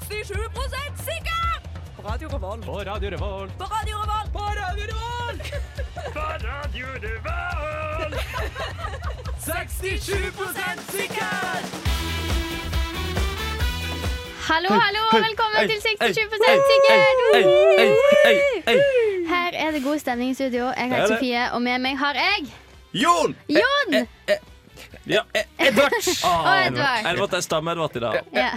[0.00, 0.34] 67
[0.96, 1.60] sikker!
[1.96, 2.64] På Radio Revolt.
[2.64, 3.58] På Radio Revolt.
[3.58, 4.32] På Radio Revolt.
[4.32, 5.42] På Radio Revolt.
[6.14, 8.20] På Radio Revolt.
[9.48, 10.10] 67
[10.90, 11.88] sikker!
[14.48, 16.18] Hallo, hallo, og velkommen til 67
[16.70, 16.98] sikker!
[19.28, 20.64] Her er det god stemning i studio.
[20.64, 21.06] Jeg er heter.
[21.06, 22.52] Sofie, og med meg har jeg
[22.92, 23.36] Jon!
[23.48, 24.06] Jon
[25.08, 25.22] Ja.
[25.58, 25.94] Edvard.
[26.28, 27.06] og Edvard.
[27.12, 28.18] Edvard er stamme-Edvard i dag.
[28.36, 28.50] Ja.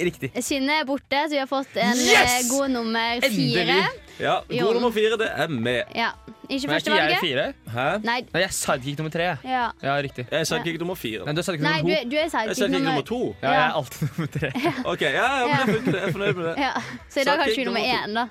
[0.00, 0.30] Riktig.
[0.42, 2.32] Skinnet er borte, så vi har fått en Yes!
[2.40, 3.30] eh, god nummer fire.
[3.30, 3.84] Endelig.
[4.20, 4.38] Ja.
[4.48, 5.82] God nummer fire, det er med.
[5.94, 6.10] Ja.
[6.48, 7.44] Ikke er ikke jeg fire?
[7.74, 7.86] Hæ?
[8.06, 8.20] Nei.
[8.32, 9.24] Nei, jeg er sidekick nummer tre.
[9.44, 9.64] Ja.
[9.82, 10.26] Ja, riktig.
[10.30, 11.24] Jeg er sidekick nummer fire.
[11.26, 12.10] Nei, du er sidekick Nei, nummer du, to.
[12.10, 13.20] du er Jeg er sidekick sidekick nummer nummer to.
[13.42, 14.50] Ja, jeg er alltid nummer tre.
[14.92, 16.54] Ok, ja, ja, men det Jeg er fornøyd med det.
[16.62, 16.72] Ja.
[17.10, 18.26] Så i dag har du nummer nummer én, da.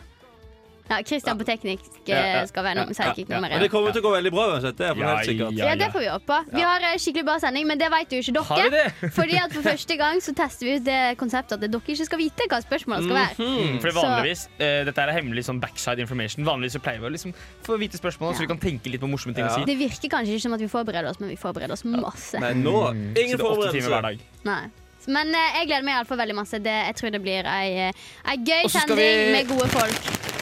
[0.86, 3.42] Ja, Christian på teknikk eh, skal være ja, nummer sidekick ja, ja.
[3.42, 4.76] Men det kommer til å gå veldig bra uansett.
[4.78, 5.56] Det er for Ja, helt sikkert.
[5.58, 5.66] ja.
[5.72, 6.38] Ja, det får vi håpe på.
[6.54, 8.92] Vi har eh, skikkelig bra sending, men det vet jo ikke Har vi dere.
[9.02, 9.10] det?
[9.18, 12.22] Fordi at For første gang så tester vi ut det konseptet at dere ikke skal
[12.22, 13.50] vite hva spørsmålene skal være.
[13.50, 16.46] Mm, for Så- vanligvis, uh, Dette er hemmelig sånn backside information.
[16.46, 17.34] Vanligvis så pleier vi å liksom
[17.66, 19.50] få vite spørsmål, så vi kan tenke litt på morsomme ting Ja.
[19.50, 19.66] å si.
[19.66, 22.38] Det virker kanskje ikke som at vi forbereder oss, men vi forbereder oss masse.
[22.40, 23.18] Men nå Mm.
[23.18, 24.20] ingen er forberedelse.
[24.46, 24.62] Nei.
[25.08, 26.58] Men jeg gleder meg iallfall veldig masse.
[26.62, 27.92] Det, jeg tror det blir ei,
[28.26, 30.35] ei gøy sending vi- med gode folk.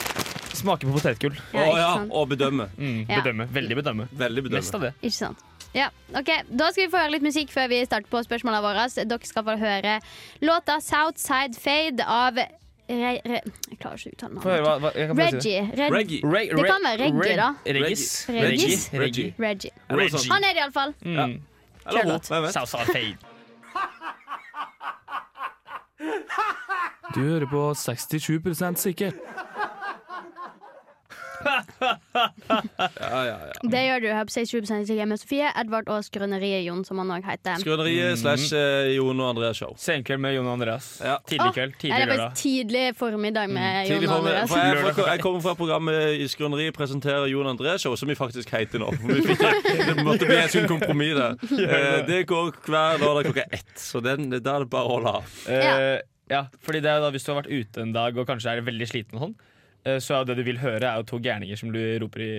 [0.64, 1.36] Smake på potetgull.
[1.54, 2.70] Ja, Å ja, og bedømme.
[2.78, 3.22] Mm, Ja.
[3.22, 3.48] bedømme.
[3.52, 4.08] Veldig bedømme.
[4.16, 4.76] Veldig Mest bedømme.
[4.76, 4.94] av det.
[5.10, 5.38] Ikke sant?
[5.74, 8.88] Ja, ok, Da skal vi få høre litt musikk før vi starter på spørsmålene våre.
[9.08, 10.00] Dere skal få høre
[10.42, 12.48] låta 'Southside Fade' av re,
[13.26, 13.42] re,
[13.72, 14.66] Jeg klarer ikke å uttale Få høre navnet.
[14.66, 15.80] hva, hva jeg kan bare si det.
[15.80, 15.82] Reggie.
[15.82, 16.22] Reg, Reggie.
[16.24, 17.56] Re- Det kan være Reggie, Reg- da.
[17.66, 18.26] Regis.
[18.30, 18.90] Regis?
[18.94, 19.00] Reggie.
[19.00, 19.34] Reggie.
[19.40, 19.72] Reggie.
[19.90, 20.30] Eller noe sånt.
[20.32, 20.94] Han er det iallfall.
[21.04, 21.42] Mm.
[21.88, 22.54] Eller hun, hvem vet.
[22.54, 23.18] Southside Fade.
[27.16, 29.12] Du hører på 67% sikker.
[31.44, 33.70] Ja, ja, ja.
[33.70, 37.12] Det gjør du her på 67 sikker med Sofie, Edvard og Skrøneriet Jon, som han
[37.16, 37.58] òg heter.
[37.62, 39.74] Skrøneriet slash eh, Jon og Andreas show.
[39.80, 40.90] Senkveld med Jon og Andreas.
[41.04, 41.18] Ja.
[41.30, 41.76] Tidlig kveld.
[41.82, 42.24] Tidlig lørdag.
[42.24, 44.50] faktisk tidlig formiddag med Jon og Andreas.
[44.54, 48.12] for jeg, for jeg kommer fra programmet I Skrøneriet presenterer Jon og Andreas Show, som
[48.12, 48.92] vi faktisk heter nå.
[49.04, 51.38] Vi fikk, det måtte bli et kompromiss der.
[51.64, 55.14] Eh, Det går hver lørdag klokka ett, så den, da er det bare å holde
[55.20, 55.38] av.
[55.50, 56.00] Eh,
[56.32, 58.62] ja, fordi det er da Hvis du har vært ute en dag og kanskje er
[58.66, 59.34] veldig sliten, og sånn,
[60.00, 62.34] så er det du vil høre, er jo to gærninger som du roper i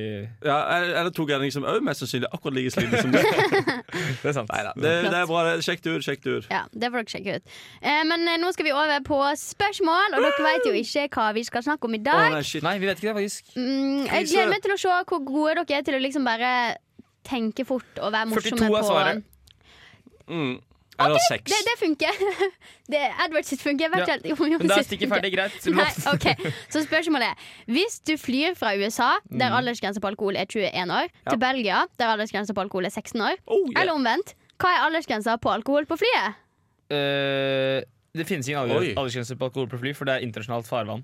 [0.47, 3.27] Ja, er er det to gærninger som òg mest sannsynlig akkurat like slitne som deg?
[4.23, 4.51] Det er sant.
[4.51, 5.43] Neida, det, det er bra.
[5.47, 5.65] det.
[5.65, 6.05] Sjekk det ut.
[6.07, 7.53] sjekk det ut Ja, det får dere sjekke ut.
[7.83, 11.29] Eh, men eh, nå skal vi over på spørsmål, og dere vet jo ikke hva
[11.37, 12.33] vi skal snakke om i dag.
[12.33, 12.63] Oh, nei.
[12.67, 13.55] Nei, vi vet ikke det, faktisk.
[13.59, 16.53] Mm, jeg gleder meg til å se hvor gode dere er til å liksom bare
[17.25, 19.23] tenke fort og være morsomme 42 er er på svaret.
[20.95, 21.13] Mm.
[21.15, 21.51] det seks.
[21.51, 22.21] Det, det funker.
[22.95, 23.89] Det, Edward sitt funker.
[23.91, 24.35] Vet Ja.
[24.37, 25.33] Men da er sitt stikket ferdig.
[25.33, 25.55] Greit.
[25.73, 26.35] Nei, okay.
[26.69, 27.37] Så spørsmålet er
[27.73, 29.57] Hvis du flyr fra USA, der Mm.
[29.59, 33.37] aldersgrensa på alkohol er 21 år, til Belgia, der aldersgrensa på alkohol er 16 år,
[33.47, 33.83] Oh, yeah.
[33.83, 36.37] eller omvendt, hva er aldersgrensa på alkohol på flyet?
[36.93, 37.81] Uh,
[38.15, 38.61] det finnes ingen
[38.97, 41.03] aldersgrense på alkohol på fly, for det er internasjonalt farvann.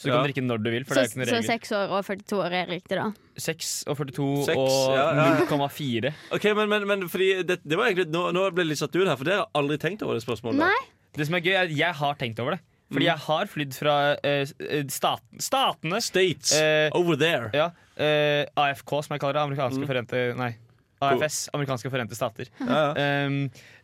[0.00, 0.16] Så du Ja.
[0.22, 0.84] kan drikke når du vil.
[0.88, 3.10] For Så, det er ikke så 6 år og 42 år er riktig, da.
[3.36, 5.26] 6 og 42 6, og ja, ja.
[5.44, 6.12] 0,4.
[6.32, 8.96] Ok, men, men, men fordi det, det var egentlig Nå, nå ble jeg litt satt
[8.96, 10.62] ut her, for det har jeg aldri tenkt over det spørsmålet.
[10.64, 10.80] Nei.
[11.12, 12.60] Det som er gøy, er at jeg har tenkt over det.
[12.90, 13.10] Fordi Mm.
[13.12, 16.50] jeg har flydd fra uh, stat, statene States.
[16.58, 17.50] Uh, Over there.
[17.54, 17.68] Ja,
[18.00, 19.44] uh, AFK, som jeg kaller det.
[19.46, 19.86] Amerikanske Mm.
[19.86, 20.56] forente Nei.
[21.00, 22.50] AFS, Amerikanske forente stater.
[22.60, 23.26] Ja, ja.
[23.26, 23.38] Um,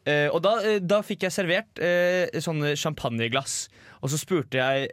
[0.07, 3.67] uh, og da, uh, da fikk jeg servert uh, sånne champagneglass.
[4.05, 4.91] Og så spurte jeg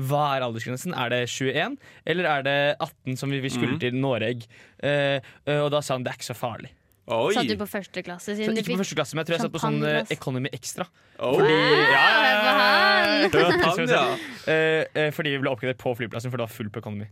[0.00, 0.94] hva er aldersgrensen.
[0.96, 1.76] Er det 21,
[2.08, 3.80] eller er det 18, som vi, vi skulle Mhm.
[3.82, 4.46] til Noreg?
[5.46, 6.70] Og da sa han det er ikke så farlig.
[7.10, 7.32] Oi.
[7.34, 8.34] Satt du på første klasse?
[8.34, 10.12] Så Siden du ikke på første klasse, men jeg tror jeg satt på sånn eh.
[10.14, 10.86] Economy Extra.
[11.18, 11.34] Oh.
[11.40, 12.34] Fordi, ja, ja,
[13.88, 14.04] ja.
[14.50, 17.06] Eh, eh, fordi vi ble oppgradert på flyplassen, for det var full på Economy.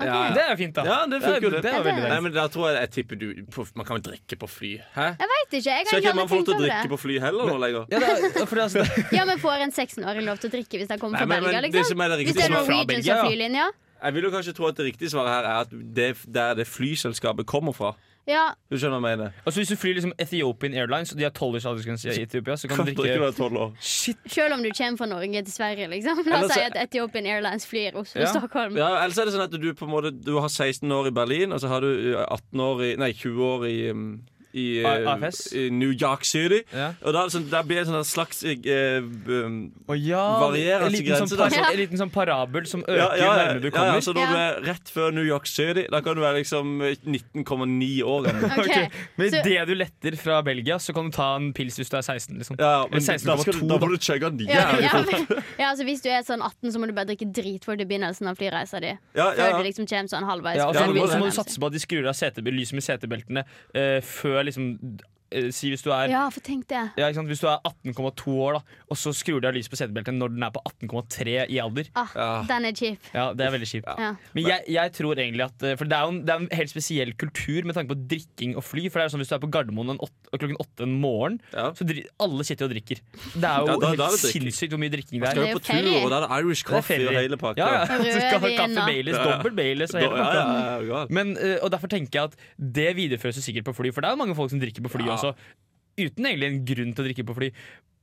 [0.00, 0.84] Ja, Det er jo fint, da.
[0.86, 1.62] Ja, det funker jo, det.
[1.62, 4.38] det det Nei, men da tror jeg jeg tipper du på, Man kan jo drikke
[4.40, 4.72] på fly.
[4.96, 5.06] Hæ?
[5.20, 5.70] Jeg vet ikke.
[5.70, 7.86] Jeg har ikke man får lov til å drikke på fly heller nå lenger?
[7.92, 8.84] Ja, da, for det, altså,
[9.18, 11.60] Ja, men får en 16-åring lov til å drikke hvis han kommer Nei, fra Belgia?
[11.60, 12.04] men det liksom?
[12.04, 13.68] er det Hvis det er er Norwegian som flylinja?
[14.02, 16.56] Jeg vil jo kanskje tro at det riktige svaret her er at det er der
[16.58, 17.92] det flyselskapet kommer fra.
[18.28, 19.32] Ja, Du skjønner hva jeg mener?
[19.44, 22.54] altså, hvis du flyr liksom Ethiopian Airlines, og de har 12 års aldersgrense i Etiopia,
[22.56, 23.72] så kan du drikke drikke når du 12 år.
[23.80, 24.16] Shit!
[24.30, 26.20] Selv om du kommer fra Norge til Sverige, liksom.
[26.30, 27.98] La oss si at Ethiopian Airlines flyr Ja.
[28.04, 28.76] Oslo-Stockholm.
[28.78, 31.14] Ja, Ellers er det sånn at du på en måte Du har 16 år i
[31.18, 34.22] Berlin, og så har du uh, 18 år i Nei, 20 år i um,
[34.52, 35.52] i, AFS?
[35.56, 36.62] i New York City.
[36.72, 36.92] Ja.
[37.02, 39.58] Og da, er sånn, der blir det sånn en slags eh, um,
[39.96, 41.68] ja, Varierende en liten, sånn, ja.
[41.70, 43.98] en liten sånn parabel som øker ja, ja, ja, nærmere du kommer.
[43.98, 46.82] ja, så når du er rett før New York City, da kan du være liksom
[46.82, 48.50] 19,9 år okay.
[48.62, 51.78] Ok, Ok, Men så- idet du letter fra Belgia, så kan du ta en pils
[51.78, 52.38] hvis du er 16.
[52.38, 52.56] Liksom.
[52.60, 55.42] Ja, men 16 da, skal, 2, da må du chugge den ja, jævlig ja, men,
[55.58, 58.28] ja, altså Hvis du er sånn 18, så må du bare drikke dritfort i begynnelsen
[58.30, 58.92] av flyreisa di.
[59.16, 60.60] Ja, Før ja, du liksom kommer sånn halvveis.
[60.60, 62.52] Ja, og så du må, må så må du satse på at de skrur av
[62.52, 65.11] lyset med setebeltene uh, før liksom eh,
[65.52, 66.82] Si hvis du er Ja, for tenk det.
[66.96, 67.28] ja, ikke sant?
[67.32, 68.60] Hvis du er 18,2 år, da
[68.92, 71.86] og så skrur de av lyset på setebeltet når den er på 18,3 i alder.
[71.96, 72.42] Ah, Ja.
[72.48, 72.98] Den er kjip.
[73.14, 73.84] Ja, Det er veldig kjip.
[73.98, 74.14] Ja.
[74.34, 76.48] Men jeg, jeg tror egentlig at eh, For det er jo en, det er en
[76.52, 78.88] helt spesiell kultur med tanke på drikking og fly.
[78.90, 80.94] For det er jo sånn Hvis du er på Gardermoen en åtte, klokken åtte en
[81.00, 81.70] morgen, Ja.
[81.72, 83.00] så dri alle sitter og drikker.
[83.32, 85.34] Det er jo Ja, da- da er helt sinnssykt hvor mye drikking det er.
[85.34, 87.56] Det er jo på tur, og da er det Irish Det er og hele pakka.
[87.56, 87.86] Ja, ja.
[87.86, 88.86] Så skal ha kaffe.
[88.86, 90.42] Baileys, dobbel Baileys og hele ja, pakka.
[90.42, 91.06] ja, ja, ja.
[91.10, 94.08] Men, eh, og Derfor tenker jeg at det videreføres jo sikkert på fly, for det
[94.10, 95.16] er jo mange folk som drikker på fly Ja.
[95.22, 95.34] Også.
[96.02, 97.50] Uten egentlig en grunn til å drikke på fly.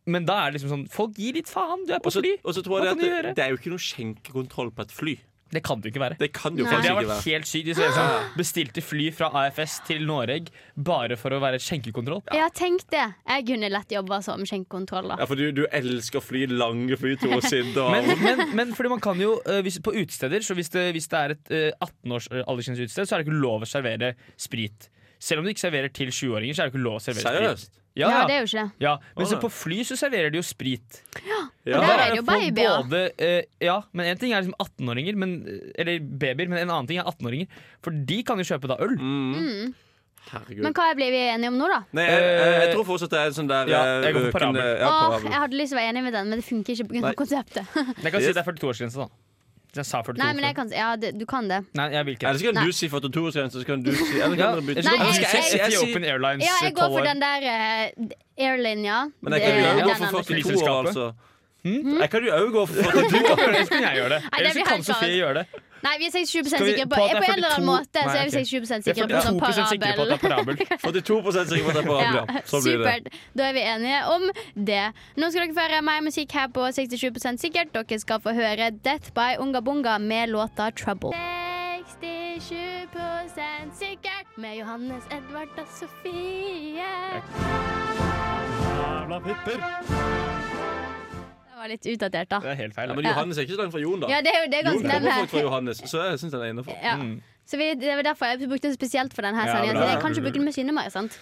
[0.10, 2.36] Men da er det liksom sånn Folk gir litt faen, du er på også, fly.
[2.42, 3.32] og så tror Hva jeg kan det, du at gjøre?
[3.34, 5.18] det, det er jo ikke noe skjenkekontroll på et fly.
[5.50, 6.16] Det kan det jo ikke være.
[6.20, 6.70] Det kan det jo Nei.
[6.70, 7.34] Det faktisk har ikke vært være.
[7.34, 7.70] helt sykt.
[7.98, 12.22] Sånn, bestilte fly fra AFS til Noreg bare for å være skjenkekontroll.
[12.30, 13.08] Jeg har tenkt det.
[13.26, 15.10] Jeg kunne lett jobba som skjenkekontroll.
[15.18, 18.94] Ja, for du, du elsker å fly lange flyturer og sitte Men, men, men fordi
[18.94, 21.66] man kan jo eh, hvis, På utesteder, så hvis det, hvis det er et eh,
[21.82, 24.92] 18-års aldersgrenseutested, aldersgrense-utested, så er det ikke lov å servere sprit.
[25.20, 27.36] Selv om du ikke serverer til 20-åringer, så er det ikke lov å servere sprit.
[27.40, 27.76] Seriøst?
[28.00, 28.26] Ja, Ja, ja.
[28.30, 28.72] det er jo ikke det.
[28.86, 28.92] ja.
[29.18, 31.02] Men så på fly så serverer de jo sprit.
[31.28, 31.80] Ja, Og Ja.
[31.82, 32.84] der er det jo babyer.
[32.88, 36.88] Både, eh, ja, men en ting er liksom 18-åringer, men- eller babyer, men en annen
[36.88, 37.48] ting er 18-åringer.
[37.84, 38.96] For de kan jo kjøpe da øl.
[38.98, 39.74] Mm.
[40.30, 40.64] Herregud.
[40.64, 41.80] Men hva blir vi enige om nå, da?
[41.94, 44.26] Nei, jeg, jeg, jeg tror fortsatt det er en sånn der Ja, eh, jeg går
[44.32, 44.80] for parabel.
[44.80, 46.88] ja, Åh, jeg hadde lyst til å være enig med den, men det funker ikke
[46.92, 47.02] pga.
[47.02, 47.14] Nei.
[47.16, 47.66] konseptet.
[48.04, 49.08] Jeg kan si det er 42-årsgrense, da.
[49.76, 51.60] Jeg sa 42 Nei, men jeg kan, ja, det, du kan det.
[51.78, 52.26] Nei, jeg vil ikke.
[52.28, 52.66] Eller så kan Nei.
[52.66, 54.84] du si 42-årsgrense, så kan du si Eller kan dere bytte.
[54.88, 57.06] Nei, jeg- jeg- jeg- jeg- Ethiopian Airlines Ja, jeg går for år.
[57.06, 58.10] den der uh,
[58.48, 58.98] airlinja.
[59.22, 60.24] Men jeg kan jo òg gå for andre.
[60.24, 61.14] 42 år, altså.
[61.64, 63.54] Jeg kan jo òg gå for 42 Du år.
[63.66, 64.22] så kan jeg gjøre det.
[64.24, 65.46] Nei, det Ellers så blir kan helt Sofie gjøre det.
[65.86, 68.00] Nei, vi er 67 Skal sikre på, på på en eller annen 42 måte.
[68.04, 68.34] Så er vi ok.
[68.36, 70.56] 67 er sikre på sånn 42 sikre på at det parabel.
[70.60, 70.80] parabel.
[70.84, 72.24] 42 sikre på at det er parabel, ja.
[72.50, 73.04] Supert.
[73.40, 74.24] Da er vi enige om
[74.72, 74.86] det.
[75.20, 77.70] Nå skal dere få høre mer musikk her på 67% sikkert.
[77.76, 81.14] Dere skal få høre Death by Unga Bunga med låta Trouble.
[82.00, 82.50] 67%
[83.80, 86.88] sikkert med Johannes, Edvard og Sofie.
[89.10, 90.79] Det
[91.60, 92.40] var litt utdatert, da.
[92.44, 92.90] Det er helt feil.
[92.90, 94.10] Ja, men Johannes er ikke så langt fra Jon, da.
[94.12, 95.44] Ja, det er jo det er Jon ganske kommer folk fra.
[95.48, 96.80] Johannes, så jeg syns den er innafor.
[96.84, 96.96] Ja.
[97.00, 97.20] Mm.
[97.50, 99.82] Så vi, det var derfor jeg brukte den spesielt for denne Ja, sendingen.
[99.82, 100.92] jeg kan ikke bruke den med synnummeret.
[100.94, 101.16] sant?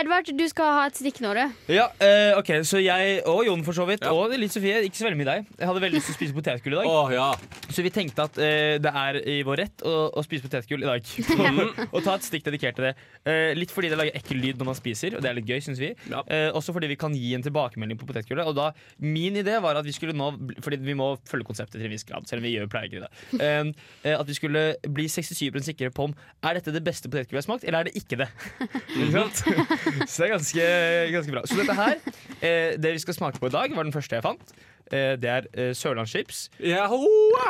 [0.00, 1.42] Edvard, du skal ha et stikk nå, du.
[1.74, 4.14] Ja, uh, ok, så jeg og Jon for så vidt, Ja.
[4.16, 5.50] og litt Sofie, ikke så veldig mye deg.
[5.60, 6.88] Jeg hadde veldig lyst til å spise potetgull i dag.
[6.88, 7.26] Oh, ja.
[7.68, 10.88] Så vi tenkte at uh, det er i vår rett å, å spise potetgull i
[10.88, 11.12] dag.
[11.94, 12.94] og ta et stikk dedikert til det.
[13.28, 15.60] Uh, litt fordi det lager ekkel lyd når man spiser, og det er litt gøy,
[15.68, 15.92] syns vi.
[16.08, 16.22] Ja.
[16.56, 18.48] Også fordi vi kan gi en tilbakemelding på potetgullet.
[18.48, 18.70] Og da,
[19.04, 20.30] min idé var at vi skulle nå
[20.64, 23.04] Fordi vi må følge konseptet til en viss grad, selv om vi gjør pleier ikke
[23.04, 24.14] det.
[24.16, 24.45] At vi skulle
[24.96, 27.90] bli 67 sikre på om er dette det beste potetgullet jeg har smakt, eller er
[27.90, 28.28] det ikke det.
[30.10, 30.70] Så det er ganske,
[31.16, 31.44] ganske bra.
[31.46, 32.00] Så dette her,
[32.40, 34.56] eh, det vi skal smake på i dag, var den første jeg fant.
[34.92, 36.50] Eh, det er eh, sørlandschips.
[36.60, 36.90] Yeah.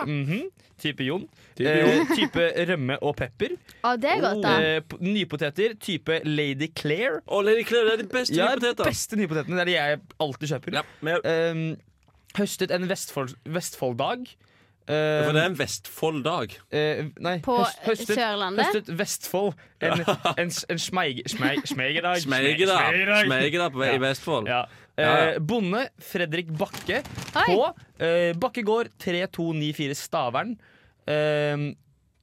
[0.07, 0.51] Mm -hmm.
[0.79, 1.29] Type Jon.
[1.57, 3.57] Type Eh, type rømme og pepper.
[3.85, 4.77] Å, det er godt, da.
[4.77, 7.21] Eh, nypoteter type Lady Claire.
[7.27, 8.89] Oh, Lady Claire, det er de beste Ja, nypotetene.
[8.89, 9.57] beste nypotetene.
[9.57, 10.73] Det er de jeg alltid kjøper.
[10.73, 11.77] Ja, men, Eh,
[12.39, 14.27] høstet en Vestfold, Vestfold-dag.
[14.89, 16.53] Eh, for det er en Vestfold-dag.
[16.71, 18.67] eh, nei, På høst- høstet, Sørlandet.
[18.69, 19.55] høstet Vestfold.
[19.83, 20.05] En,
[20.39, 22.21] en, en smeig, smeig, smeigedag.
[22.23, 23.73] Smeigedag Smeigedag.
[23.75, 24.47] På i Vestfold.
[24.49, 24.65] Ja.
[24.97, 25.09] Ja.
[25.35, 27.43] Eh, bonde Fredrik Bakke Oi.
[27.51, 27.59] på
[28.01, 30.55] eh, Bakkegård 3294 Stavern.
[31.07, 31.73] Eh,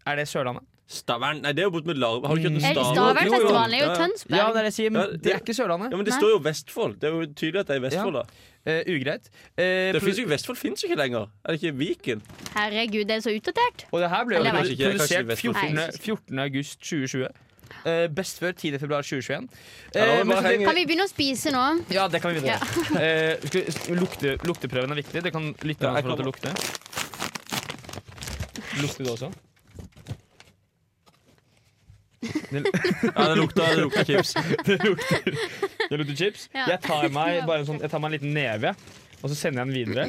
[0.08, 0.64] er det Sørlandet?
[0.94, 2.28] Stavern Nei, det er jo bort med Larve.
[2.28, 2.96] Har du ikke hørt om Eh, Stavern?
[2.96, 3.94] Stavernfestivalen er jo.
[3.98, 4.38] Tønsberg.
[4.38, 5.92] Ja, det er det jeg sier, men Ja, det- det er ikke Sørlandet.
[5.92, 6.20] Ja, men det Nei.
[6.20, 7.00] står jo Vestfold.
[7.00, 8.24] Det er jo tydelig at det er i Vestfold, da.
[8.66, 9.26] Eh, ugreit.
[9.58, 11.26] Eh, Det finnes jo, Vestfold fins jo ikke lenger.
[11.44, 12.22] Er det ikke Viken?
[12.56, 13.86] Herregud, det er så utdatert.
[13.92, 15.68] og det her ble jo Eller produsert Vestfold 14.
[15.68, 16.00] finnes.
[16.00, 16.40] 14.
[16.40, 17.28] august 2020.
[17.86, 18.78] Eh, best før 10.
[18.80, 19.50] februar 2021.
[19.96, 21.84] Ja, Eh, Kan vi begynne å spise nå?
[21.92, 22.60] ja, det kan vi begynne.
[23.04, 25.24] Eh, skal, lukte, lukteprøven er viktig.
[25.24, 26.50] Det kan lytterne Ja, jeg få lov til å lukte.
[28.82, 29.32] Lukter du også?
[32.24, 32.64] Det,
[33.18, 34.34] Ja, det lukter, det lukter chips.
[34.68, 35.22] det lukter
[35.94, 36.48] Det lukter chips.
[36.56, 36.66] Ja.
[36.74, 38.74] Jeg tar meg bare en sånn, Jeg tar meg en liten neve,
[39.22, 40.08] og så sender jeg den videre.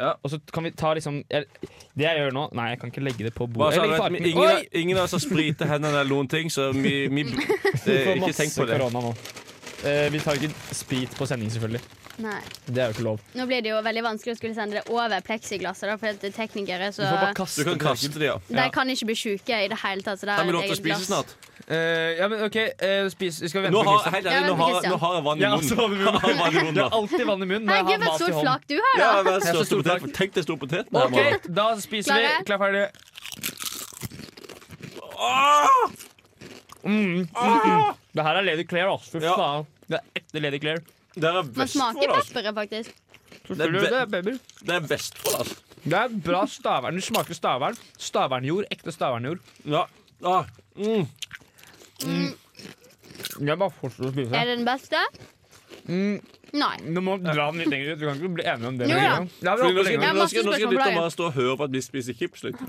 [0.00, 0.14] Ja.
[0.24, 1.44] Og så kan vi ta liksom jeg,
[1.92, 3.80] Det jeg gjør nå Nei, jeg kan ikke legge det på Bare bordet.
[3.82, 4.68] så på vet, ingen, Oi!
[4.80, 7.42] ingen av oss har sprita hendene eller noen ting, så vi, vi det,
[7.84, 8.78] Vi får Ikke tenk på det.
[8.94, 9.02] nå.
[9.84, 11.99] Eh, vi tar ikke sprit på sending, selvfølgelig.
[12.20, 12.40] Nei.
[12.66, 13.20] Det er jo ikke lov.
[13.38, 16.34] Nå blir det jo veldig vanskelig å skulle sende det over pleksiglasset, da, for er
[16.36, 18.34] teknikere så Du får bare kaste Du kan kaste det, ja.
[18.48, 20.20] De kan ikke bli sjuke i det hele tatt.
[20.20, 21.08] Så det er vi lov til å spise glass.
[21.08, 21.30] snart?
[21.70, 21.76] Uh,
[22.18, 23.36] ja, men OK, uh, spis.
[23.46, 24.14] Skal vente Nå på har, Christian?
[24.16, 25.60] helt Ja, ærlig, nå har, nå har jeg vann i Ja, munnen.
[25.60, 26.74] altså, vann i munnen.
[26.74, 29.10] Jeg har Det alltid vann i munnen Herregud, for et stort flak du har, Ja,
[29.10, 29.22] da!
[29.22, 30.14] men det er så stor potet.
[30.18, 30.84] Tenk deg stor potet.
[30.90, 32.26] OK, da spiser vi.
[32.26, 32.44] Klare?
[32.50, 32.84] Klar, ferdig.
[36.82, 37.94] Mm, mm, mm.
[38.16, 39.20] Det her er Lady Claire, altså.
[39.20, 39.34] Fy Ja.
[39.36, 39.66] faen.
[39.90, 40.82] Det er ekte Lady Claire.
[41.20, 42.32] Det er Man smaker Vestfold, altså.
[42.34, 42.90] pepperet, faktisk.
[43.46, 44.34] Selvfølgelig, ve- Det er baby.
[44.66, 45.56] Det er Vestfold, altså.
[45.84, 46.94] Det er bra stavern.
[46.94, 47.76] Du smaker stavern.
[47.98, 48.64] Stavernjord.
[48.70, 49.38] Ekte stavernjord.
[49.64, 49.84] Ja.
[50.24, 50.44] Ah.
[50.76, 51.06] Mm.
[53.40, 54.34] Jeg bare fortsetter å spise.
[54.36, 55.00] Er det den beste?
[55.90, 56.20] Mm,
[56.60, 56.76] Nei.
[56.94, 58.00] du må dra den litt lenger ut.
[58.02, 58.88] Vi kan ikke bli enige om det.
[58.90, 58.98] Jo.
[59.00, 60.02] Ja, vi Fordi nå skal.
[60.04, 62.44] Ja, nå skal, nå skal lytteren bare stå og høre på at vi spiser chips
[62.44, 62.60] litt.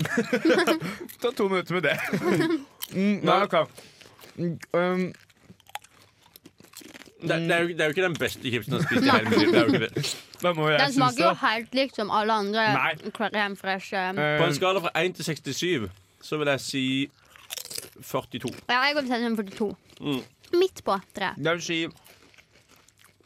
[1.22, 1.96] Ta to minutter med det.
[2.92, 3.54] Mm, nei, ok.
[4.36, 5.04] Mm, um,
[7.22, 9.10] Det, det, er jo, det er jo ikke den beste chipsen jeg har spist i
[9.10, 9.52] hele mitt liv.
[9.52, 10.14] Det er jo ikke det.
[10.42, 11.38] da må jeg Den synes smaker jo det.
[11.42, 12.94] helt likt som alle andre Nei.
[13.18, 13.92] crème fresh.
[13.94, 14.12] eh.
[14.16, 15.90] På en Um, skala fra 1 til 67
[16.22, 16.84] så vil jeg si
[18.02, 18.50] 42.
[18.68, 19.76] Ja, jeg går til 42.
[20.00, 20.22] Mm.
[20.58, 21.38] Midt på treet.
[21.38, 21.86] jeg vil si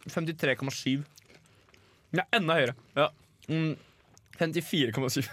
[0.09, 1.03] 53,7.
[2.17, 2.75] Ja, enda høyere.
[2.97, 3.09] Ja.
[3.49, 3.75] Mm,
[4.41, 5.27] 54,7.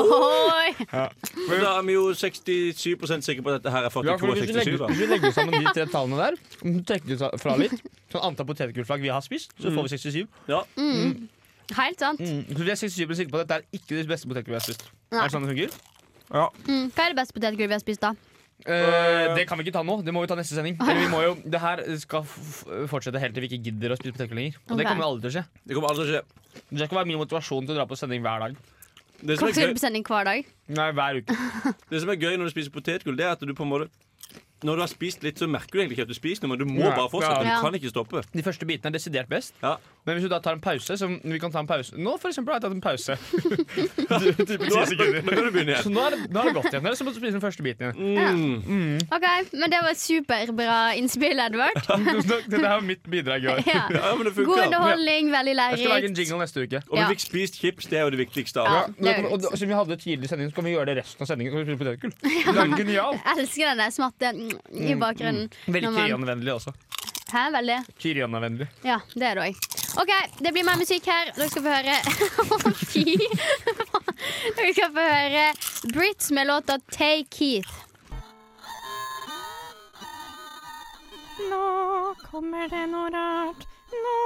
[0.00, 0.70] Oi!
[1.48, 4.32] Men da er vi jo 67% sikre på at dette her er 42 Ja, for
[4.32, 4.58] hvis, vi 67.
[4.58, 7.56] legger, da hvis vi legger sammen de tre tallene der, om du trekker ut fra
[7.60, 7.78] litt,
[8.12, 10.20] sånn antall potetgullflagg vi har spist, så får vi 67.
[10.50, 10.62] Ja.
[10.78, 11.26] Mm.
[11.78, 12.20] Helt sant.
[12.20, 12.44] Mm.
[12.50, 14.68] Så vi er 67 sikre på at dette er ikke det beste potetgullene vi har
[14.68, 14.86] spist.
[15.10, 15.18] Nei.
[15.18, 15.82] Er det sånn det fungerer?
[16.68, 16.86] Mm.
[16.94, 18.14] Hva er det beste potetgullet vi har spist, da?
[18.64, 19.98] Eh, det kan vi ikke ta nå.
[20.06, 20.76] Det må vi ta neste sending.
[20.80, 23.98] Eller vi må jo, det her skal f fortsette helt til vi ikke gidder å
[23.98, 24.60] spise potetgull lenger.
[24.70, 25.44] Og det kommer aldri til å skje.
[25.66, 26.62] Det kommer aldri til å skje.
[26.70, 28.56] Det skal være min motivasjon til å dra på sending hver dag.
[29.24, 30.48] Det som, Hva er skal du gøy, på sending hver dag?
[30.78, 31.36] Nei, hver uke.
[31.90, 33.90] det som er gøy når du spiser potetgull, det er at du på en måte
[34.64, 36.62] Når du har spist litt, så merker du egentlig ikke at du spiser noe, men
[36.62, 37.44] du må Ja, bare fortsette.
[37.44, 37.58] ja.
[37.60, 38.22] Du kan ikke stoppe.
[38.32, 39.52] De første bitene er desidert best.
[39.60, 39.76] Ja.
[40.04, 42.28] Men hvis du da tar en pause så vi kan ta en pause Nå for
[42.28, 43.16] eksempel har jeg tatt en pause.
[44.14, 45.22] Du- ti sekunder.
[45.24, 46.82] Nå kan du begynne Så nå er, det, nå er det godt igjen.
[46.84, 48.42] Nå er det som å spise den første biten igjen.
[48.68, 48.98] Mm.
[49.16, 51.80] OK, men det var et superbra innspill, Edvard.
[52.52, 53.62] Dette er mitt bidrag i år.
[53.74, 53.86] Ja.
[53.90, 56.82] Ja, men det God underholdning, veldig Jeg skal lage en jingle neste uke.
[56.90, 58.60] Og vi fikk spist chips, det er jo det viktigste.
[58.62, 58.82] av Ja.
[58.98, 61.30] det og, og, Siden vi hadde tidlig sending, så kan vi gjøre det resten av
[61.30, 61.54] sendingen.
[61.54, 62.14] Så kan vi spise potetgull.
[62.20, 63.30] Det er genialt.
[63.34, 64.52] Elsker den der smatte mm,
[64.92, 65.48] i bakgrunnen.
[65.66, 66.74] Veldig Når man- også.
[67.32, 67.78] Hæ, veldig.
[67.98, 68.66] Kyrian-vennlig.
[68.84, 69.70] Ja, det er det òg.
[70.02, 70.10] OK,
[70.42, 71.30] det blir mer musikk her.
[71.36, 71.94] Dere skal få høre
[72.54, 73.04] Å, Fy!
[74.58, 75.44] Dere skal få høre
[75.94, 77.80] Brits med låta Take Keith.
[81.50, 81.62] Nå
[82.26, 83.64] kommer det noe rart.
[83.94, 84.18] Nå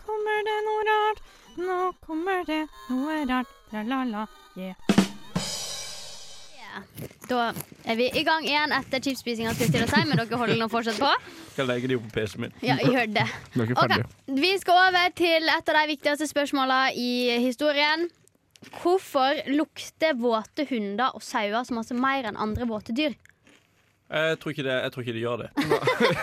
[0.00, 1.22] kommer det noe rart.
[1.60, 3.54] Nå kommer det noe rart.
[3.74, 4.26] La-la-la.
[4.56, 4.99] Yeah.
[7.30, 7.50] Da
[7.84, 10.58] er vi i gang igjen etter chipsspisinga, skal jeg til å si, men dere holder
[10.60, 11.10] nå fortsatt på.
[11.54, 12.54] Skal legge det jo på PC-en min.
[12.64, 13.26] Ja, jeg hørte det.
[13.54, 17.10] Du er ikke Ok, Vi skal over til et av de viktigste spørsmåla i
[17.44, 18.08] historien.
[18.82, 23.14] Hvorfor lukter våte hunder og sauer så masse mer enn andre våte dyr?
[24.10, 25.50] Jeg tror ikke, det, jeg tror ikke de gjør det.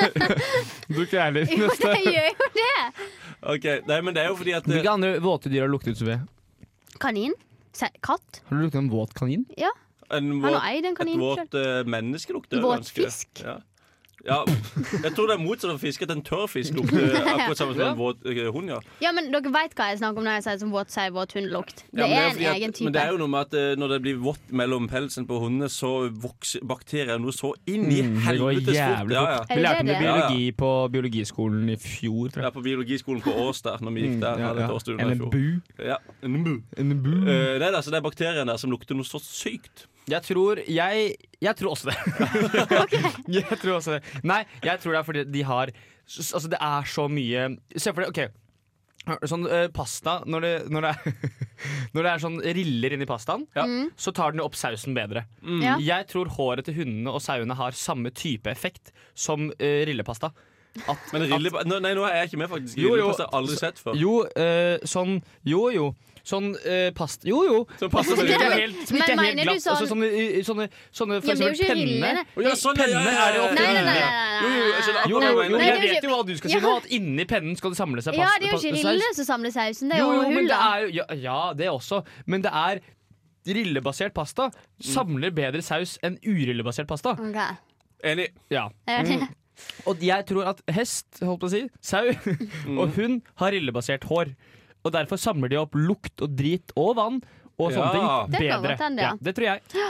[0.91, 1.47] Du ikke jeg.
[1.55, 2.73] Jo, det gjør jo det!
[3.53, 6.25] Ok, Nei, men det er jo fordi at Hvilke andre våte dyr har luktet ved?
[6.99, 7.35] Kanin?
[7.77, 8.41] Se katt?
[8.49, 9.45] Har du lukta en våt kanin?
[9.59, 9.71] Ja.
[10.11, 13.41] En våt, har eid en et våt eh, menneske lukter Våt ganske- fisk.
[13.43, 13.57] Ja.
[14.25, 14.43] ja.
[15.03, 17.79] Jeg tror det er motsatt av fisk, at en tørr fisk lukter akkurat samme som
[17.81, 17.91] Ja.
[17.93, 18.67] en våt uh, hund.
[18.69, 18.79] ja.
[19.01, 21.31] Ja, men dere veit hva jeg snakker om når jeg sier som våt sau, våt
[21.37, 21.83] hundelukt.
[21.93, 22.83] Det Ja, men er en at- egen type.
[22.89, 25.39] Men det er jo noe med at uh, når det blir vått mellom pelsen på
[25.39, 29.11] hundene, så vokser bakterier noe så inn i Mm, det helvetes fort.
[29.11, 29.43] Ja, ja.
[29.55, 30.03] Vi lærte om det det?
[30.03, 30.27] Ja, ja.
[30.27, 34.19] biologi på biologiskolen i fjor, tror Ja, på biologiskolen på Ås der, når vi gikk
[34.21, 34.35] der.
[34.35, 35.11] Mm, ja, ja.
[35.11, 35.61] En bu.
[35.79, 36.55] Ja, en bu.
[36.77, 37.13] En bu.
[37.21, 37.27] Uh,
[37.59, 39.85] det, er altså, det er bakteriene der som lukter noe så sykt.
[40.07, 41.97] Jeg tror Jeg, jeg tror også det.
[43.37, 44.03] jeg tror også det.
[44.27, 45.73] Nei, jeg tror det er fordi de har
[46.07, 48.43] Altså, det er så mye Se for deg, OK.
[49.27, 51.35] Sånn uh, pasta Når det, når, det er,
[51.95, 53.65] når det er sånn riller inni pastaen, Ja.
[53.99, 55.25] så tar den opp sausen bedre.
[55.41, 55.61] Mm.
[55.63, 55.75] Ja.
[55.83, 60.33] Jeg tror håret til hundene og sauene har samme type effekt som uh, rillepasta.
[60.87, 62.77] At, Men Rilly at, nei, nå er jeg ikke med, faktisk.
[62.77, 62.93] Jo, jo.
[62.95, 63.95] Rillepost har jeg aldri sett før.
[63.97, 65.87] Jo, eh, sånn Jo, jo.
[66.27, 67.21] Sånn eh, past...
[67.23, 67.59] Jo, jo.
[67.79, 69.67] Sånn pasta Som ikke er helt, som ikke er helt glatt.
[69.71, 71.85] Altså, sånn- sånne, sånne, sånne For Ja, men det er jo eksempel ikke penne.
[71.87, 72.23] rillene.
[72.27, 73.93] Å, ja, sånn, ja, ja, Penne er det ja, ofte Nei, nei, nei.
[73.95, 75.63] nei, Jo, jo, jeg skjønner Jo, akkurat jo, hva jo, mener.
[75.87, 76.63] Jeg vet jo hva du skal si Ja.
[76.67, 76.73] nå.
[76.81, 79.25] At inni pennen skal det samle seg Ja, det er jo ikke rillene rille som
[79.31, 79.87] samler sausen.
[79.87, 82.03] Det er Jo, jo jo, men hull, det er jo ja, ja, det også.
[82.27, 82.83] Men det er
[83.47, 84.49] rillebasert pasta
[84.83, 87.15] samler bedre saus enn urillebasert pasta.
[87.15, 87.39] Ok.
[88.03, 88.33] Enig.
[88.51, 88.67] Ja.
[88.91, 89.29] Er det-
[89.89, 92.05] Og jeg tror at hest, holdt på å si, sau
[92.79, 94.33] og hund har rillebasert hår.
[94.85, 97.21] Og derfor samler de opp lukt og drit og vann
[97.57, 98.17] og sånne Ja.
[98.27, 98.75] ting Det kan bedre.
[98.75, 99.13] godt hende, ja.
[99.21, 99.61] det tror jeg.
[99.75, 99.87] Ja,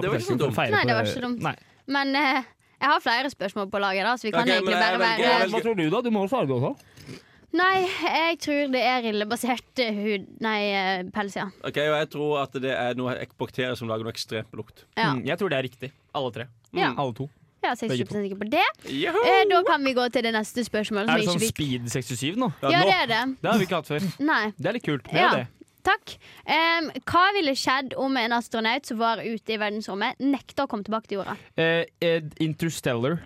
[0.00, 0.56] det var ikke så dumt.
[0.58, 1.42] Nei, det var ikke dumt.
[1.46, 1.54] Nei.
[1.86, 2.42] Men eh,
[2.80, 4.98] jeg har flere spørsmål på laget, da, så vi kan Ok, men egentlig jeg bare
[4.98, 6.00] velger- være jeg velger- Hva tror du, da?
[6.02, 7.20] Du må svare farge også.
[7.50, 10.26] Nei, jeg tror det er rillebasert eh, hud...
[10.44, 11.48] Nei, eh, pels, ja.
[11.66, 14.84] Ok, og Jeg tror at det er noen bakterier som lager noe ekstremt lukt.
[14.98, 15.90] Ja, Mm, jeg tror det er riktig.
[16.14, 16.46] Alle tre.
[16.78, 16.92] Ja.
[16.94, 17.26] Alle to.
[17.62, 18.64] Ja 67 sikker på det.
[18.88, 21.08] Eh, da kan vi gå til det neste spørsmålet.
[21.12, 21.54] Er det sånn fikk.
[21.54, 22.52] Speed 67 nå?
[22.62, 23.22] Ja, nå- det er det.
[23.42, 24.06] Det har vi ikke hatt før.
[24.20, 24.44] Nei.
[24.58, 25.10] Det er litt kult.
[25.12, 25.30] Ja.
[25.36, 25.46] det.
[25.82, 26.12] Takk.
[26.44, 30.84] Um, hva ville skjedd om en astronaut som var ute i verdensrommet, nekta å komme
[30.84, 31.36] tilbake til jorda?
[31.56, 33.20] Eh, Interstellar.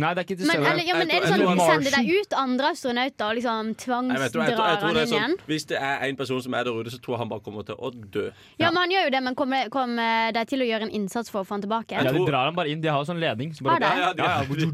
[0.00, 1.96] Nei, det er ikke til Men, eller, ja, men er det sånn at de sender
[1.98, 5.34] deg ut andre astronauter og liksom tvangsdrar tror det han inn sånn, igjen?
[5.50, 7.66] hvis det er en person som er der ute, så tror jeg han bare kommer
[7.68, 8.24] til å dø.
[8.56, 11.32] Ja, men han gjør jo det, men kommer, kom de til å gjøre en innsats
[11.32, 11.98] for å få han tilbake?
[11.98, 12.80] Ja, de drar han bare inn.
[12.80, 13.52] De har jo sånn ledning.
[13.56, 13.84] Så bare?
[13.84, 14.70] Ja, ja, de, ja, ja, de,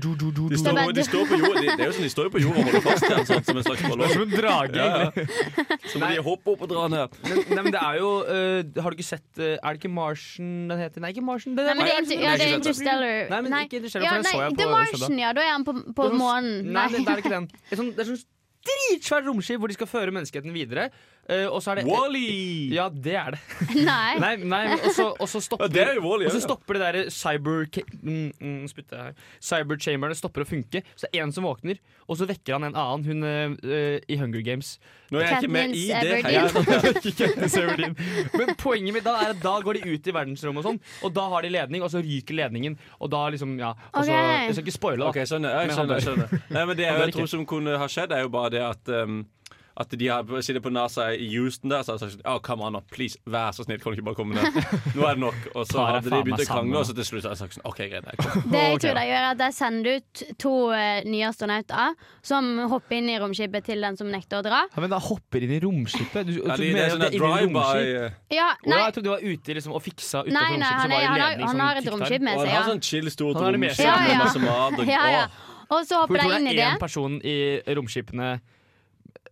[0.54, 1.64] de, står, de står på jorda.
[1.64, 3.44] de, det er jo sånn, de står jo på jorda og holder fast igjen, sånn,
[3.48, 4.14] som en slags Det ballong.
[4.14, 5.10] som en drage, Ja, ja.
[5.10, 5.88] egentlig.
[5.88, 7.18] Så må de hoppe opp og dra ned.
[7.26, 9.92] Men, nei, men det er jo uh, Har du ikke sett uh, Er det ikke
[9.92, 11.02] Martian den heter?
[11.02, 11.56] Nei, ikke Martian.
[11.58, 13.14] Det Nei, men det er, ja, er Interstellar.
[13.32, 15.32] Nei, men ikke Interstellar, for den så jeg på Martian, ja.
[15.36, 16.68] Da er han på, på månen.
[16.74, 17.48] Nei, det, det er ikke den.
[17.48, 18.26] Det er sånn, det er sånn
[18.68, 20.88] dritsvært romskip hvor de skal føre menneskeheten videre.
[21.30, 22.74] Øh, og så er det Wall-E!
[22.74, 23.40] Ja, det er det.
[23.88, 24.18] Nei.
[24.22, 26.46] Nei, nei og så- og så stopper, Ja, det er så ja.
[26.46, 27.66] stopper det der cyber...
[28.02, 29.14] Mm, mm, spytter jeg her.
[29.40, 30.82] Cyberchamberne stopper å funke.
[30.96, 34.16] Så det er en som våkner, og så vekker han en annen, hun øh, i
[34.16, 34.78] Hunger Games.
[35.10, 37.96] Nå er jeg ikke med i det Everdeen.
[38.34, 41.14] Men poenget mitt da er at da går de ut i verdensrommet, og sånn Og
[41.16, 42.76] da har de ledning, og så ryker ledningen.
[43.00, 44.14] Og da liksom, ja og så, Ok.
[44.18, 45.10] Jeg skal ikke spoile, da.
[45.12, 46.44] Ok, sånn, ja, jeg skjønner, jeg skjønner.
[46.54, 48.92] Nei, men det jeg, jeg, tror som kunne ha skjedd, er jo bare det at
[49.04, 49.20] um,
[49.78, 52.66] at de har sitter på NASA i Houston der, så har de sagt oh, come
[52.66, 54.58] on, please, vær så snill, kan du ikke bare komme ned?
[54.96, 55.38] Nå er det nok.
[55.54, 57.68] Og så hadde de begynt å krangle, og så til slutt har jeg sagt sånn
[57.68, 58.08] OK, greit.
[58.08, 58.42] jeg.
[58.52, 61.94] Det jeg tror de gjør, er at de sender ut to uh, nye astronauter
[62.26, 64.64] som hopper inn i romskipet til den som nekter å dra.
[64.74, 66.26] Ja, men da hopper inn i romskipet.
[66.26, 69.58] Du, Ja, de, det er sånn drive-by uh, Ja, nei, jeg trodde du var ute
[69.58, 70.74] liksom, og fiksa utenfor nei, nei romskipet.
[70.74, 72.64] han, så var er, han, har, han har et romskip med Og seg, han har
[72.64, 72.70] ja.
[72.72, 73.86] sånn chill stort Han romskip.
[74.08, 74.78] Med masse mat.
[74.78, 75.26] Og, ja, ja.
[75.84, 76.64] Så hopper de inn i det det.
[76.64, 77.36] er én person i
[77.76, 78.38] romskipene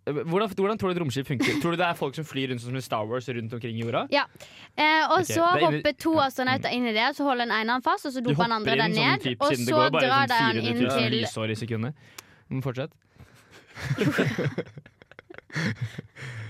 [0.07, 1.61] hvordan, hvordan tror du et romskip funker?
[1.63, 4.07] Tror du det er folk som flyr rundt som i Star Wars rundt omkring jorda?
[4.15, 4.23] Ja.
[4.79, 5.35] Eh, og okay.
[5.35, 8.13] så er hopper to astronauter inn i det, så holder den ene han fast, og
[8.15, 8.97] så doper den andre den ned.
[8.97, 9.21] sånn ned.
[9.27, 11.93] typ, Og så går drar de sånn han inn til lysår i sekundet.
[12.49, 12.93] Men fortsett.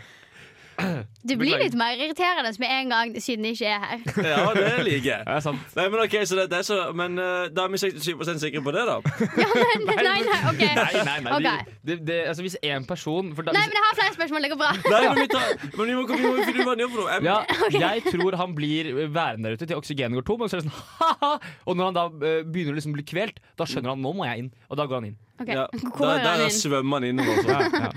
[1.27, 4.01] Du blir litt mer irriterende med en gang siden de ikke er her.
[4.31, 5.23] Ja, det liker jeg.
[5.27, 5.63] Ja, sant.
[5.77, 8.63] Nei, men ok, så det, det er så Men uh, da er vi 67 sikre
[8.67, 8.97] på det, da?
[9.43, 10.63] Ja, men, nei, nei, ok.
[10.79, 11.33] Nei, nei, nei.
[11.39, 11.49] Ok.
[11.83, 14.17] De, de, de, altså, hvis én person for da, Nei, hvis, men jeg har flere
[14.19, 14.47] spørsmål.
[14.47, 14.73] Det går bra.
[14.93, 17.03] Nei, men vi tar Men vi må, vi må finne ut hva han gjør for
[17.03, 17.17] noe.
[17.17, 17.39] Jeg- ja,
[17.87, 20.45] Jeg tror han blir værende der ute til oksygenet går tom.
[20.47, 21.33] Og så er det sånn, ha-ha
[21.67, 24.27] Og når han da eh, begynner å liksom bli kvelt, da skjønner han nå må
[24.29, 24.53] jeg inn.
[24.71, 25.17] Og da går han inn.
[25.41, 26.55] Ok, Ja, Hvor da, er da han inn?
[26.61, 27.43] svømmer han innover.
[27.43, 27.49] Så.
[27.57, 27.95] Ja, ja.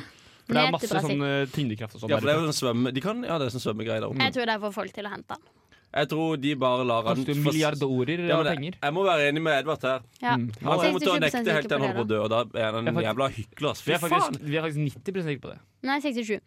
[0.50, 2.10] For det er masse sånn eh, tyngdekraft og sånn.
[2.10, 4.10] Ja, for det er jo sånn svømme De kan, ja, det er sånn svømmegreier der
[4.10, 4.26] oppe.
[4.26, 5.52] Jeg tror det er for folk til å hente den.
[5.90, 8.76] Jeg tror de bare lar han Koster milliardorer Ja, av penger.
[8.78, 10.04] jeg, må være enig med Edvard her.
[10.22, 10.36] Ja.
[10.38, 10.50] Mm.
[10.62, 12.78] Han kommer til å nekte helt til han holder på å dø, og da er
[12.78, 13.82] han en jævla hykler.
[13.86, 13.94] Vi
[14.50, 15.60] vi er faktisk 90 sikre på det.
[15.90, 16.38] Nei, 67.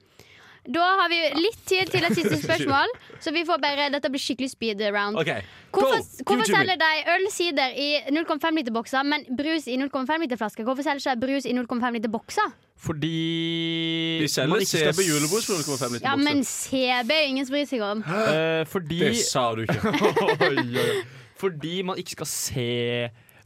[0.62, 4.22] Da har vi litt tid til et siste spørsmål, så vi får bare Dette blir
[4.22, 5.18] skikkelig speed round.
[5.18, 5.42] Okay.
[5.72, 10.38] Hvorfor, hvorfor selger de øl, sider i 0,5 liter bokser, men brus i 0,5 liter
[10.38, 10.66] flasker?
[10.68, 12.52] Hvorfor selger de ikke brus i 0,5 liter bokser?
[12.82, 16.24] Fordi De selger CB julebrus for 0,5 liter Ja, bokser.
[16.28, 18.02] men CB er ingen som bryr seg om.
[18.06, 19.82] Eh, fordi Det sa du ikke.
[21.42, 22.66] Fordi man ikke skal se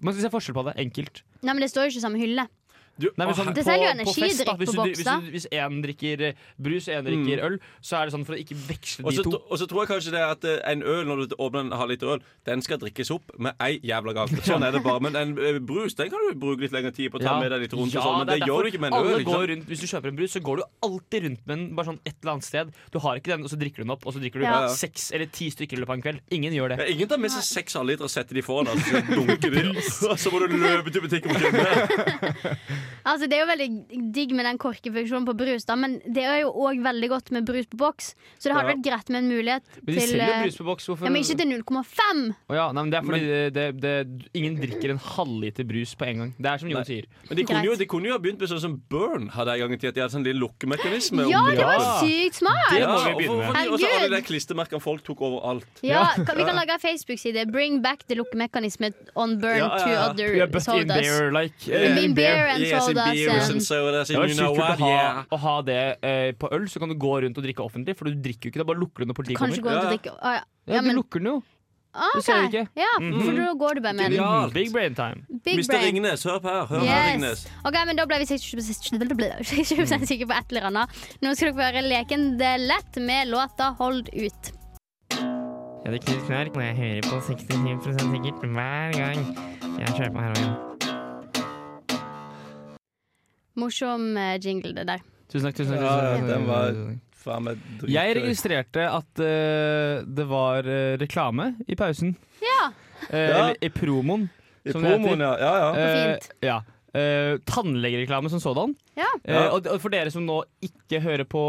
[0.04, 0.76] Man skal se forskjell på det.
[0.84, 1.22] Enkelt.
[1.40, 2.44] Nei, men Det står jo ikke samme hylle.
[2.96, 5.14] Du, Nei, sånn, Det på, selger jo på energidrikk på hvis, da.
[5.20, 8.38] du, hvis en drikker eh, brus en drikker øl, så er det sånn for å
[8.40, 9.40] ikke veksle de også, to.
[9.52, 11.74] og så tror jeg kanskje det er at eh, en øl, når du åpner en
[11.76, 14.32] halvliter øl, den skal drikkes opp med ei jævla gang.
[14.48, 15.02] Sånn er det bare.
[15.04, 17.36] Men en eh, brus den kan du bruke litt lengre tid på å ta Ja.
[17.42, 17.92] med deg litt rundt.
[17.92, 19.26] Ja, og sånn, men det, det gjør du ikke med en øl.
[19.28, 21.90] Går rundt, hvis du kjøper en brus, så går du alltid rundt med den bare
[21.92, 22.72] sånn et eller annet sted.
[22.94, 24.56] Du har ikke den, og så drikker du den opp, og så drikker du Ja.
[24.72, 26.24] seks eller ti stykker i løpet av en kveld.
[26.32, 26.80] Ingen gjør det.
[26.80, 29.50] Ja, ingen tar med seg seks halvliter og setter de foran deg, og så dunker
[29.52, 29.64] de.
[30.12, 32.56] Og så må du løpe til butikken og kjøpe.
[33.06, 36.40] Altså, Det er jo veldig digg med den korkefunksjonen på brus, da, men det er
[36.42, 38.14] jo òg veldig godt med brus på boks.
[38.38, 38.74] Så det hadde Ja.
[38.74, 40.86] vært greit med en mulighet Men de til selger jo eh, brus på boks.
[40.86, 42.34] Hvorfor Ja, Men ikke til 0,5!
[42.50, 45.94] Å ja, nei, men det er fordi det, det, det, ingen drikker en halvliter brus
[45.94, 46.34] på en gang.
[46.38, 47.04] Det er som Jon sier.
[47.28, 49.60] Men de kunne, jo, de kunne jo ha begynt med sånn som Burn hadde en
[49.60, 49.92] gang i tida.
[49.92, 51.28] De hadde sånn lille lukkemekanisme.
[51.30, 52.70] Ja, det var sykt smart!
[52.72, 53.54] Det må vi begynne med.
[53.56, 53.72] Herregud.
[53.72, 55.66] Og så alle de klistremerkene folk tok overalt.
[55.82, 57.46] Ja, kan, Vi kan lage en Facebook-side.
[57.50, 61.00] 'Bring back the lukkemekanisme on burn Ja, ja, to other Yeah, but in sodas'.
[61.00, 64.52] beer, like In eh, beer and Yes, in beers and- and sodas, and you know
[64.52, 64.78] what?
[64.78, 65.24] å ha, Yeah.
[65.32, 67.96] å ha det eh, på øl, så kan du gå rundt og drikke offentlig.
[67.96, 69.90] For du drikker jo ikke, da bare lukker du når politiet Kanskje gå rundt og
[69.90, 69.96] Ja.
[69.96, 70.42] drikke ah, ja.
[70.66, 71.42] Ja, Ja, du lukker den jo.
[71.94, 72.68] ah, det ser det du ikke.
[72.76, 73.20] Ja, Mhm.
[73.24, 74.18] for da går du bare med den.
[74.20, 74.52] Genialt.
[74.52, 75.22] Big brain time.
[75.44, 75.66] Big Mr.
[75.72, 75.94] brain.
[75.94, 76.66] Ringnes, hør på her.
[76.66, 77.46] Hør her, Ringnes.
[77.64, 80.88] Ok, men Da ble vi 20 sikre på et eller annet.
[81.22, 84.52] Nå skal dere høre Leken det lett med låta Hold ut.
[85.86, 89.36] Ja, det er Knut Knark og jeg hører på 67 sikkert hver gang
[89.78, 90.75] jeg kjører på heroin.
[93.56, 95.02] Morsom eh, jingle, det der.
[95.32, 95.56] Tusen takk.
[95.58, 96.28] tusen takk, Ja, tusen ja, takk.
[96.30, 96.80] den var
[97.26, 97.92] faen meg dritgøy.
[97.96, 102.14] Jeg registrerte at uh, det var uh, reklame i pausen.
[102.44, 102.68] Ja.
[103.10, 103.26] Uh, Ja.
[103.26, 104.28] Eller i promoen.
[104.66, 105.02] I som det heter.
[105.02, 105.32] promoen, ja.
[105.38, 105.68] ja, ja.
[105.78, 106.30] Eh, fint.
[106.42, 106.56] ja.
[107.46, 108.72] Tannlegereklame som sådan.
[108.96, 109.08] Ja.
[109.24, 111.42] Eh, og, for dere som nå ikke hører på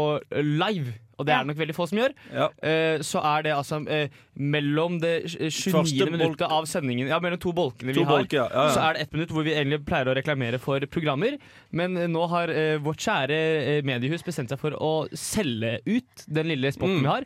[0.44, 2.46] live og det er det nok veldig få som gjør, Ja.
[2.48, 5.72] uh, så er det altså uh, mellom det eh, 29.
[5.74, 8.12] Første minuttet av sendingen Ja, mellom to bolkene To vi har.
[8.22, 8.68] bolke, ja.
[8.70, 11.36] Så er det ett minutt hvor vi egentlig pleier å reklamere for programmer.
[11.74, 13.38] Men eh, nå har uh, vårt kjære
[13.78, 17.02] eh, mediehus bestemt seg for å selge ut den lille spotten Mm.
[17.02, 17.24] vi har,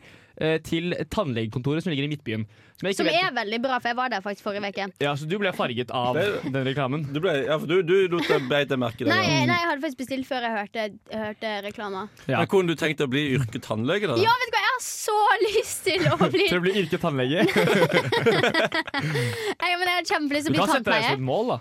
[0.65, 2.45] til tannlegekontoret som ligger i Midtbyen.
[2.81, 4.87] Som Som vet- er veldig bra, for jeg var der faktisk forrige uke.
[4.99, 7.03] Ja, Så du ble farget av den reklamen?
[7.13, 9.13] Du, ble, ja, for du, du lot deg beite merke i det.
[9.13, 12.07] Nei, jeg- nei, jeg hadde faktisk bestilt før jeg hørte, hørte reklama.
[12.27, 12.39] Ja.
[12.41, 14.07] Men Kunne du tenkt deg å bli yrketannlege?
[14.09, 14.15] da?
[14.19, 17.39] Ja, vet du hva, jeg har så lyst til å bli Til å bli yrketannlege?
[18.43, 21.53] jeg, men jeg har kjempelyst til Du å bli kan sette deg som et mål,
[21.53, 21.57] da.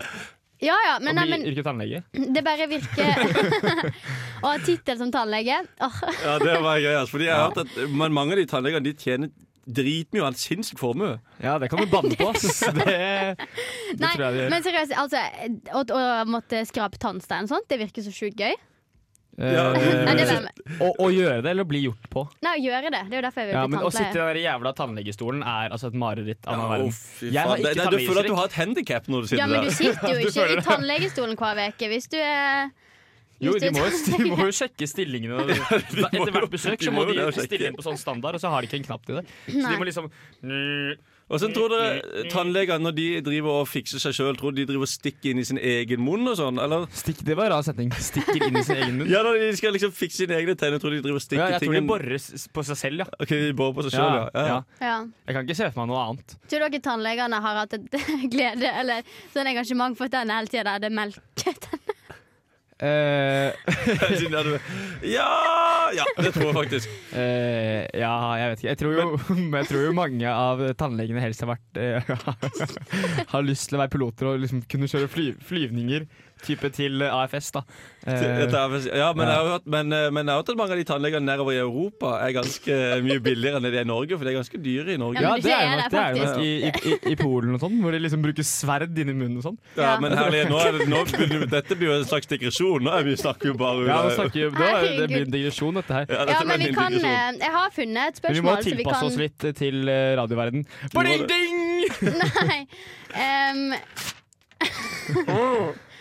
[0.63, 2.03] Ja, ja, Å men, nei, men yrketannlege.
[2.37, 3.25] det bare virker
[4.43, 6.93] Å ha tittel som tannlege Ja, det var gøy.
[6.95, 10.27] Altså, fordi jeg har hørt at men Mange av de tannlegene de tjener dritmye og
[10.27, 11.13] har en sinnssyk formue.
[11.39, 12.27] Ja, det kan du banne på.
[12.33, 12.65] ass.
[12.81, 12.87] Det,
[13.95, 14.49] det Nei, tror jeg de gjør.
[14.51, 15.21] men seriøst, altså
[15.79, 18.57] Å, å måtte skrape tannstein og sånt, det virker så sjukt gøy.
[19.39, 22.29] Ja, Eh, det- Nei, å, å gjøre det, eller å bli gjort på.
[22.45, 23.01] nei, å gjøre det.
[23.09, 24.73] Det er jo derfor jeg vil Ja, bli men Å sitte i den der jævla
[24.77, 26.93] tannlegestolen er altså et mareritt av Ja, en verden.
[27.33, 29.47] Jeg har ikke det- Du føler at du har et handikap når du sitter Ja,
[29.47, 32.71] men du sitter jo ikke i tannlegestolen hver uke hvis du er
[33.41, 35.49] Jo, hvis de du må, de må jo sjekke stillingene.
[35.51, 38.69] Etter hvert besøk så må de stille inn på sånn standard, og så har de
[38.69, 39.25] ikke en knapp til det.
[39.49, 40.11] Så de må liksom
[41.31, 44.85] Og så tror dere tannlegene, når de driver og fikser seg sjøl, tror de driver
[44.85, 46.59] og stikker inn i sin egen munn og sånn?
[46.61, 46.85] Eller?
[46.93, 47.93] Stikk, Det var en rar setning.
[47.95, 49.09] Stikker inn i sin egen munn.
[49.09, 51.55] Ja, når de skal liksom fikse sine egne tenner, tror de driver og stikker Ja,
[51.57, 52.19] jeg tror de borer
[52.59, 53.09] på seg selv, ja.
[53.23, 54.27] Ok, de borer på seg selv, ja.
[54.35, 54.47] ja.
[54.51, 54.59] ja.
[54.83, 54.99] Ja.
[55.31, 56.37] Jeg kan ikke se for meg noe annet.
[56.53, 57.99] Tror dere tannlegene har hatt et
[58.35, 60.77] glede eller sånn engasjement for tennene hele tida?
[60.83, 61.79] Det er melketenner.
[61.83, 62.72] Eh, Siden jeg hadde-
[65.17, 65.33] ja!
[65.93, 66.89] Ja, det tror jeg faktisk.
[67.13, 68.71] Uh, ja, jeg vet ikke.
[68.71, 69.05] Jeg tror, jo,
[69.61, 72.01] jeg tror jo mange av tannlegene helst har vært uh,
[73.35, 76.03] Har lyst til å være piloter og liksom kunne kjøre fly, flyvninger
[76.43, 77.63] type til AFS, da.
[78.03, 79.33] Til Dette er- Ja, men Ja.
[79.33, 81.53] jeg har hørt men, eh, men jeg har hørt at mange av de tannlegene nedover
[81.55, 84.39] i Europa er ganske mye billigere enn det de er i Norge, for de er
[84.43, 85.21] ganske dyre i Norge.
[85.23, 86.43] Ja, det det er jo nok, det er jo nok faktisk.
[86.43, 89.45] i, i, i, i Polen og sånn, hvor de liksom bruker sverd inni munnen og
[89.47, 89.59] sånn.
[89.77, 92.83] Ja, men herlig, nå er det, nå, begynner- dette blir jo en slags digresjon.
[92.83, 95.75] Nå er vi snakker jo bare Ja, nå snakker jo, det, det blir en digresjon,
[95.79, 96.07] dette her.
[96.11, 98.59] Ja, dette ja men vi kan eh, Jeg har funnet et Men vi må spørsmål,
[98.59, 100.67] så vi tilpasse kan oss litt eh, til eh, radioverden.
[100.93, 101.55] Bling-ding!
[102.03, 102.19] ding!
[102.19, 102.67] Nei.
[105.27, 105.75] Kan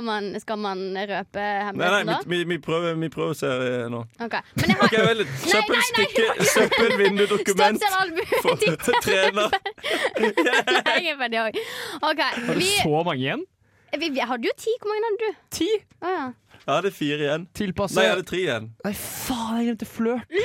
[0.00, 2.18] man, skal man røpe Nei, nei, hemmeligheten, da?
[2.26, 4.04] vi, vi, vi, prøver, vi prøver serie nå.
[4.24, 4.36] Ok.
[4.56, 7.82] Men jeg har okay, vel, Søppelstykke, søppelvindudokument
[8.42, 9.52] for trener.
[10.22, 11.58] Nei, jeg er ferdig òg.
[12.00, 12.22] OK.
[12.22, 13.44] Har du Vi, så mange igjen?
[13.98, 14.72] vi, vi hadde jo ti.
[14.80, 15.42] Hvor mange hadde du?
[15.58, 15.68] Ti?
[16.00, 16.24] Oh, ja.
[16.62, 17.46] Ja, det er fire igjen.
[17.58, 18.68] Tilpasse Nei, jeg hadde tre igjen.
[18.86, 20.28] Nei, faen, jeg glemte flørt.
[20.30, 20.38] Du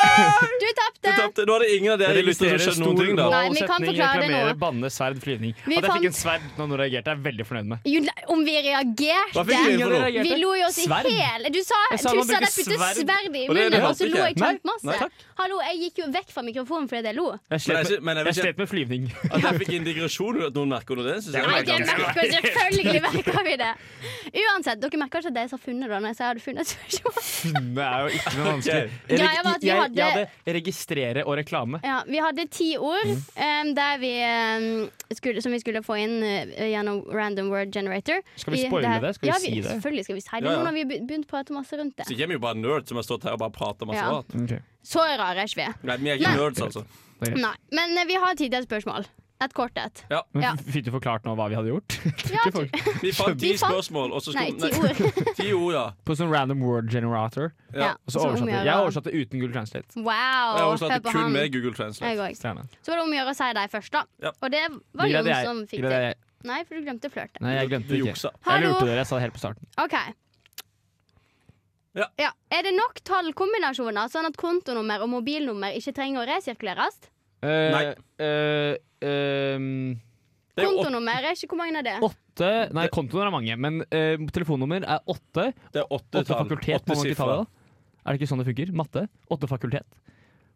[0.00, 1.12] Du tapte!
[1.16, 1.44] tapte.
[1.48, 3.26] Nå er det ingen av dere lyttere som skjønner noen ting, da.
[3.32, 4.54] Nei, vi kan forklare det nå.
[4.60, 5.54] banne, sverd, flyvning.
[5.66, 7.88] Vi At jeg fikk en sverd når noen reagerte, er jeg veldig fornøyd med.
[7.90, 8.02] Jo,
[8.34, 9.44] om vi reagerte?
[10.20, 11.08] Vi lo jo oss i Sverd?
[11.10, 11.48] hæl.
[11.54, 13.00] Du sa, Jeg sa du sa bruker deg putte sverd.
[13.00, 14.60] sverd i munnen, det og så lo ikke jeg jeg.
[14.60, 15.10] Kjempemasse.
[15.40, 17.28] Hallo, jeg gikk jo vekk fra mikrofonen fordi jeg lo.
[17.32, 19.06] Jeg Men slet jeg, med, men jeg jeg slet med flyvning.
[19.30, 21.04] at jeg fikk uten at noen merker noe.
[21.06, 23.70] Det jeg Nei, var det ganske merker selvfølgelig merker vi det.
[24.44, 26.44] Uansett, dere merker ikke at det jeg sa funnet da når jeg sa jeg hadde
[26.44, 27.14] funnet spørsmål.
[27.80, 28.90] Det er jo ikke noe vanskelig.
[29.10, 31.80] Greia var at vi jeg, hadde- jeg hadde registrere og reklame.
[31.82, 33.22] Ja, vi hadde ti ord Mm.
[33.36, 38.22] um, der vi, um, skulle, som vi skulle få inn uh, gjennom Random Word Generator.
[38.36, 39.14] Skal vi spoile det?
[39.14, 39.70] Skal vi ja, si det?
[39.70, 40.44] Selvfølgelig skal vi si det.
[40.44, 40.58] Ja, ja.
[40.58, 42.06] Nå har vi begynt å prate masse rundt det.
[42.06, 44.22] Så er jo bare nerd som har stått her og bare prata masse Ja.
[44.44, 44.60] Okay.
[44.82, 45.88] Så rare er ikke vi.
[45.88, 46.36] Nei, vi er ikke Nei.
[46.36, 46.84] nerds, altså.
[47.20, 49.04] Nei, men vi har tid til et spørsmål.
[49.40, 50.02] Et kort et.
[50.34, 50.50] Men Ja.
[50.52, 51.94] f- Fikk du forklart nå hva vi hadde gjort?
[52.28, 52.42] Ja,
[53.04, 55.00] Vi fant ti spørsmål, og så nei, ti ord.
[55.38, 55.84] Ti ord, ja.
[56.04, 57.52] På sånn random word generator.
[57.72, 58.66] Ja, Og så oversatte jeg.
[58.68, 59.88] jeg oversatte uten Google Translate.
[59.96, 60.04] Wow.
[60.60, 61.32] Jeg det kun han.
[61.32, 62.16] med Google Translate.
[62.20, 62.36] Jeg.
[62.42, 64.04] Så var det om å gjøre å si deg først, da.
[64.26, 64.32] Ja.
[64.42, 66.18] Og det var Jon som fikk Det jeg.
[66.44, 67.40] Nei, for du glemte flørte.
[67.44, 68.12] Nei, jeg glemte det ikke.
[68.14, 68.30] juksa.
[68.46, 69.66] Jeg lurte dere, jeg sa det helt på starten.
[69.80, 69.96] OK.
[71.96, 72.06] Ja.
[72.54, 77.00] Er det nok tallkombinasjoner, sånn at kontonummer og mobilnummer ikke trenger å resirkuleres?
[77.42, 77.84] Eh, Nei.
[78.20, 79.98] eh, ehm,
[80.56, 81.96] Det er Kontonummer er ikke Hvor mange er det?
[82.04, 85.52] åtte Nei, kontonummer er mange, men eh, telefonnummer er åtte.
[85.72, 86.44] det er åtte Åtte tall.
[86.44, 87.36] fakultet, Åtte man ikke ta det sifre.
[87.36, 87.46] da?
[88.04, 88.72] Er det ikke sånn det funker?
[88.76, 89.08] Matte?
[89.30, 89.84] Åtte fakultet.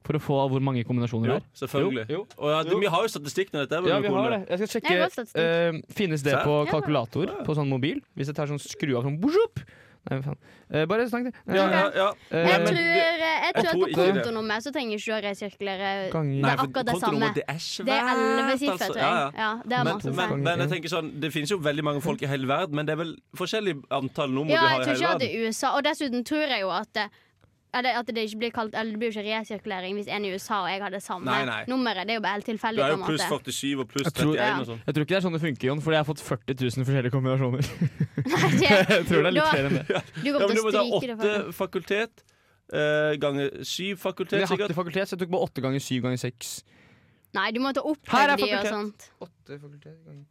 [0.04, 1.66] For å få hvor mange kombinasjoner Jo, det er.
[1.66, 2.04] selvfølgelig.
[2.10, 2.26] Jo, jo.
[2.36, 3.78] Og ja, vi har jo statistikk når dette.
[3.80, 4.40] er Ja, vi har det.
[4.50, 4.98] Jeg skal Jeg sjekke.
[5.00, 5.40] godt statistikk.
[5.40, 6.42] eh, finnes det Se.
[6.44, 6.70] på Ja.
[6.72, 8.02] kalkulator på sånn mobil?
[8.14, 9.60] Hvis jeg tar sånn skru av sånn boop.
[10.04, 10.36] Nei, faen.
[10.74, 11.32] Eh, bare snakk, det.
[11.56, 12.08] Ja, ja, ja.
[12.30, 15.92] Eh, Jeg tror, jeg jeg tror at på kontonummer så trenger ikke du å resirkulere
[16.12, 16.42] Ganger.
[16.44, 17.30] Det er akkurat det samme.
[17.38, 17.86] det er svært.
[17.88, 18.92] Det er elleve siffer, altså.
[18.92, 19.08] tror jeg.
[19.08, 19.30] Ja, ja.
[19.44, 22.02] Ja, det er Men, masse men, men jeg tenker sånn Det finnes jo veldig mange
[22.04, 24.80] folk i hele verden, men det er vel forskjellig antall nummer Ja, du jeg har
[24.80, 25.44] i tror ikke at det verden.
[25.44, 25.72] er USA.
[25.78, 27.06] Og dessuten tror jeg jo at det,
[27.74, 30.30] eller at det ikke blir kalt Eller det blir jo ikke resirkulering hvis en i
[30.34, 31.64] USA og jeg har det samme Nei, nei.
[31.70, 32.06] nummeret.
[32.06, 32.82] Det er jo bare helt Du tilfeldig.
[32.84, 34.80] er på jo pluss måte 47 og pluss Jeg tror- 31 og sånn.
[34.86, 36.86] Jeg tror ikke det er sånn det funker, Jon, fordi jeg har fått 40 000
[36.88, 37.62] forskjellige kombinasjoner.
[38.24, 39.86] Nei, det- jeg tror det er litt flere enn det.
[39.88, 41.16] Du Ja, kommer men til du å må ta stryke det.
[41.18, 42.24] åtte fakultet,
[42.74, 45.80] uh, ganger syv fakultet, fakultet, jeg har ikke fakultet, så jeg tok bare åtte ganger
[45.84, 46.62] syv ganger seks.
[47.34, 48.70] Nei, du må ta opp Her er og fakultet.
[48.70, 49.10] sånt.
[49.20, 50.24] Åtte fakultet ganger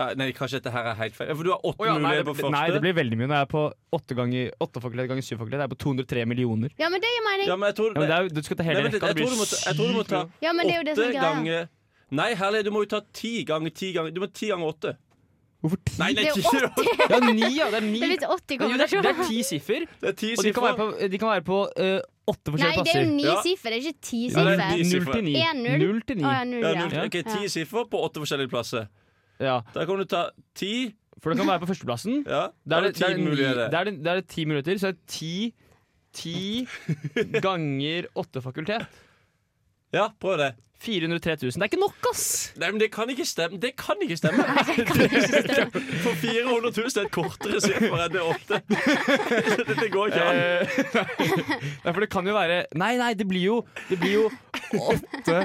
[0.00, 1.30] Ja, nei, kanskje dette her er helt feil.
[1.36, 2.52] For du har åtte ja, nei, muligheter det, på første.
[2.56, 3.28] nei, det blir veldig mye.
[3.28, 3.64] Når jeg er på
[3.98, 6.72] åtte, ganger, åtte fakultet ganger syv fakultet, Jeg er på 203 millioner.
[6.80, 7.46] Ja, men det gir mening.
[7.50, 9.06] Ja, men jeg tror, Ja, men det er, du skal ta hele Nei, rekka.
[9.12, 9.26] jeg, Det
[9.66, 10.22] jeg tror du må ta.
[10.46, 11.68] Ja, men det er jo det som åtte er ganger
[12.10, 14.96] Nei, herlig, du må jo ta ti ganger ti ganger Du må ti ganger åtte.
[15.60, 15.92] Hvorfor ti?
[16.00, 17.66] Nei, nei, Det er ti, jo det Ja, ni, ja.
[17.70, 18.00] Det er ni.
[18.00, 20.64] Det er 80 Jo, det, er, det er ti siffer, er ti og de kan
[20.64, 21.98] være på, de kan være på uh,
[22.32, 23.10] åtte Nei, det er jo plasser.
[23.10, 23.34] ni Ja.
[23.44, 25.04] siffer, det er ikke ti det er siffer.
[25.04, 25.34] Null til ni.
[25.44, 26.00] En null.
[26.08, 27.22] Til ni.
[27.28, 27.52] Ti Ja.
[27.52, 28.88] sifre på åtte forskjellige plasser.
[29.40, 30.94] Ja, Da kan du ta ti.
[31.20, 32.22] for det kan være på førsteplassen.
[32.28, 33.68] Ja, Da er det, ti muligheter.
[33.72, 35.34] da er det, da er det ti minutter, så er det ti
[36.12, 36.66] Ti
[37.46, 38.82] ganger åtte fakultet.
[39.94, 40.48] Ja, prøv det.
[40.80, 41.52] 403 000.
[41.52, 42.22] Det er ikke nok, ass!
[42.58, 43.58] Nei, men det kan ikke stemme.
[43.62, 44.42] Det kan ikke stemme.
[46.02, 48.58] For 400 000 er et kortere siffer enn det åtte.
[49.76, 50.40] Det går ikke an.
[50.40, 50.80] Eh,
[51.84, 53.56] Nei, for det kan jo være Nei, nei, det blir jo
[53.90, 54.24] Det blir jo
[54.80, 55.38] åtte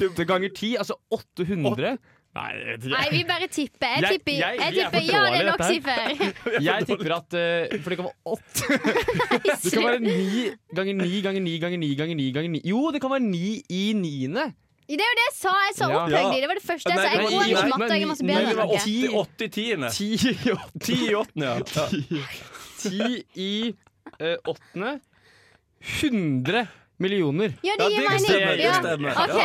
[0.00, 1.94] Åtte ganger ti, altså 800.
[2.30, 3.90] Nei, jeg Nei, vi bare tipper.
[3.90, 6.04] Jeg Jeg- tipper, jeg- jeg er tipper ja, det er nok siffer.
[6.68, 8.62] Jeg tipper at uh, For det kan være åtte
[9.64, 12.84] Det kan være ni ganger ni ganger ni ganger ni ganger ni ganger ni Jo,
[12.94, 14.46] det kan være ni i niende.
[14.90, 15.50] Det er jo det jeg sa.
[15.66, 16.40] Jeg sa i.
[16.40, 17.10] Det var det første jeg sa.
[17.10, 18.66] Jeg går ikke matte, jeg er masse bedre enn dere.
[18.78, 19.90] åtte, åtte i tiende.
[19.94, 20.82] Ti i åttende.
[20.86, 22.26] Ti i åttende, ja.
[22.80, 23.52] Ti i
[24.18, 25.00] eh, åttende.
[25.80, 26.66] 100
[27.00, 27.52] millioner.
[27.64, 28.24] Ja, det Ja, gir mening.
[28.26, 28.74] stemmer, det Ja.
[28.80, 29.10] stemmer.
[29.10, 29.38] OK,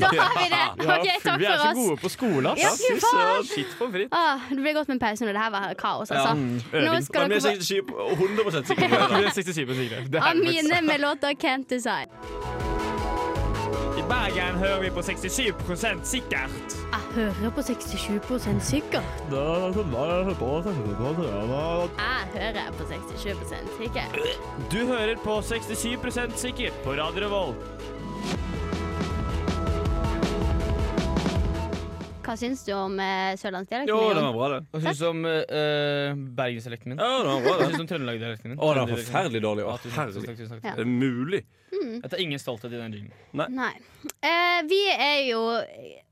[0.00, 0.60] da har vi det.
[0.86, 2.60] Ja, OK, takk vi er så gode på skole, ass.
[2.60, 3.44] Ja, faen.
[3.78, 4.08] På fritt.
[4.12, 6.34] Ah, det ble godt med en pause når det her var kaos, altså.
[6.34, 7.04] Nå Øving.
[7.04, 7.82] skal Men vi dere er få 67
[8.18, 9.08] 100 sikre på det.
[9.18, 10.04] Det er 67 sikre.
[10.06, 12.77] Det er faktisk Amine med låta 'Can't Decide'.
[13.98, 16.74] I Bergen hører vi på 67% sikkert.
[16.92, 19.02] Jeg hører på 67% sikkert.
[19.32, 20.34] Jeg hører
[22.78, 24.18] på 67% sikkert.
[24.72, 27.56] Du hører på 67% sikkert på Radio Revolt.
[32.28, 33.88] Hva syns du om uh, sørlandsdialekten?
[33.88, 34.58] Jo, den var bra, det.
[34.74, 36.98] Hva syns du om uh, bergensdialekten min?
[37.00, 37.62] Ja, den var bra, det.
[37.62, 38.58] Hva syns du om trøndelagdialekten min?
[38.60, 39.64] Å, den var forferdelig dårlig.
[39.64, 40.66] Å, Ja, tusen takk, tusen takk.
[40.68, 40.74] Ja.
[40.76, 41.40] Er det mulig?
[41.78, 43.56] Jeg tar ingen stolthet i den jinglen.
[43.56, 43.70] Nei.
[44.24, 45.40] Eh, vi er jo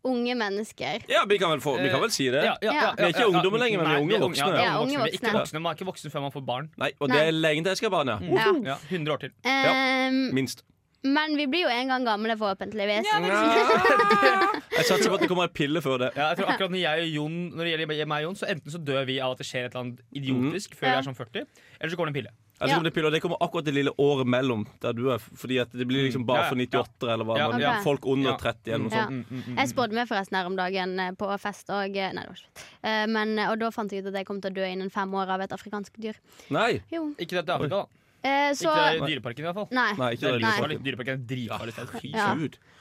[0.07, 1.05] unge mennesker.
[1.11, 2.43] Ja, vi kan vel, få, vi kan vel si det.
[2.45, 2.75] Ja, ja, Ja.
[2.77, 3.33] ja, Vi er ikke ja, ja.
[3.33, 4.61] ungdommer lenger, men vi er unge ung- voksne.
[4.63, 5.41] Ja, unge Vi er ikke voksne.
[5.41, 6.69] voksne, Man er ikke voksen før man får barn.
[6.81, 8.19] Nei, og det er lenge til jeg skal ha barn, ja.
[8.37, 8.53] Ja.
[8.73, 9.33] Ja, 100 år til.
[9.45, 10.63] Ehm, Minst.
[11.07, 13.11] Men vi blir jo en gang gamle, forhåpentligvis.
[14.77, 16.11] Jeg satser på at det kommer en pille før det.
[16.19, 18.49] Ja, jeg tror akkurat Når jeg og Jon Når det gjelder meg og Jon, så
[18.53, 21.07] enten så dør vi av at det skjer et eller annet idiotisk før vi er
[21.07, 21.47] sånn 40,
[21.79, 22.35] eller så kommer det en pille.
[22.61, 22.67] Ja.
[22.67, 25.21] Kommer det, piller, det kommer akkurat det lille året mellom der du er.
[25.21, 26.69] Fordi at det blir liksom bare Ja, for ja.
[26.81, 27.37] 98 eller hva.
[27.37, 27.73] Ja, men ja.
[27.85, 29.11] Folk under 30 eller noe sånt.
[29.13, 29.59] Mm, mm, mm.
[29.61, 32.49] Jeg spådde meg forresten her om dagen eh, på fest, og Nei, det var ikke
[32.49, 32.65] fett.
[32.81, 35.13] Eh, Men, og da fant jeg ut at jeg kom til å dø innen fem
[35.21, 36.17] år av et afrikansk dyr.
[36.49, 36.81] Nei.
[36.93, 37.11] Jo.
[37.21, 38.06] Ikke dette Afrika, da.
[38.27, 39.69] Eh, så Ikke Dyreparken, i hvert fall.
[39.77, 39.91] Nei.
[40.01, 40.71] Nei, ikke Det er det.
[40.71, 40.79] Nei.
[40.87, 41.93] Dyreparken er dritfarlig sted.
[42.03, 42.31] Fy Ja.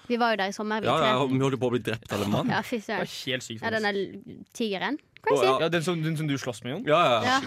[0.08, 1.28] Vi var jo der i sommer, vi Ja, ja, tre.
[1.34, 2.50] vi holdt på å bli drept av en mann.
[2.54, 3.10] Ja, fy Det søren.
[3.26, 3.62] helt sykt.
[3.62, 4.26] Ja, den faktisk.
[4.26, 4.98] er tigeren.
[5.26, 5.46] Å, Crazy.
[5.46, 5.54] ja.
[5.64, 6.84] Ja, den som, den som du slåss med, Jon?
[6.86, 7.22] Ja, ja.
[7.26, 7.40] Ja.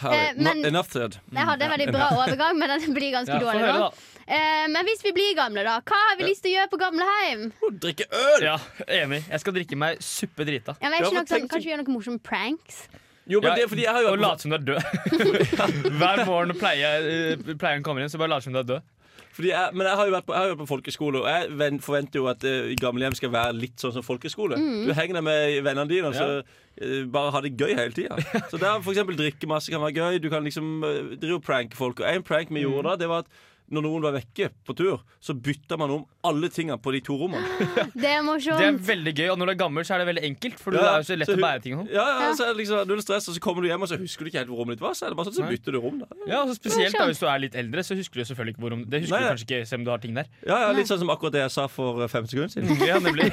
[0.00, 0.28] Herlig.
[0.38, 1.18] Eh, men- enough said.
[1.32, 3.90] Jeg hadde en veldig bra overgang, men den blir ganske Ja, få dårlig høre, nå.
[3.90, 4.34] da.
[4.34, 5.80] Eh, Men hvis vi blir gamle, da?
[5.80, 7.52] Hva har vi lyst til å gjøre på gamleheim?
[7.62, 8.42] Å, Drikke øl!
[8.42, 8.56] Ja,
[8.88, 9.22] enig.
[9.28, 10.76] Jeg skal drikke meg suppe drita.
[10.80, 12.88] Ja, men Ja, ikke men noe sånn, tenk- Kanskje gjøre noen morsomme pranks?
[13.28, 14.78] Jo, men Ja, det er fordi jeg har jo Og late som du er død.
[16.00, 18.94] Hver morgen når pleier- eh, pleieren kommer inn, så bare late som du er død.
[19.38, 21.76] Fordi jeg, men jeg har jo vært på, jeg har vært på folkeskole, og jeg
[21.84, 24.56] forventer jo at uh, gamlehjem skal være litt sånn som folkeskole.
[24.58, 28.18] Du henger der med vennene dine, og så eh, bare ha det gøy hele tida.
[28.50, 30.18] Så der for eksempel drikke masse kan være gøy.
[30.24, 32.02] Du kan liksom uh, drive og pranke folk.
[32.02, 33.30] Og en prank vi gjorde da, det var at
[33.70, 37.16] når noen var vekke på tur, så bytta man om alle tingene på de to
[37.20, 37.44] rommene.
[38.02, 38.58] Det er morsomt.
[38.60, 40.58] Det er veldig gøy, og når du er gammel, så er det veldig enkelt.
[40.62, 41.90] For det er jo så lett så å bære ting og sånn.
[41.92, 42.30] Ja, ja, Ja.
[42.38, 44.30] så er det liksom null stress, og så kommer du hjem, og så husker du
[44.32, 44.96] ikke helt hvor rommet ditt var.
[44.98, 45.98] Så er det bare sånn, så bytter du rom.
[46.00, 48.54] da Ja, og så Spesielt da, hvis du er litt eldre, så husker du selvfølgelig
[48.56, 50.30] ikke hvor om Det husker Nei, du kanskje ikke selv om du har ting der.
[50.48, 52.72] Ja, ja, Litt sånn som akkurat det jeg sa for eh, fem sekunder siden.
[52.88, 53.28] Ja, nemlig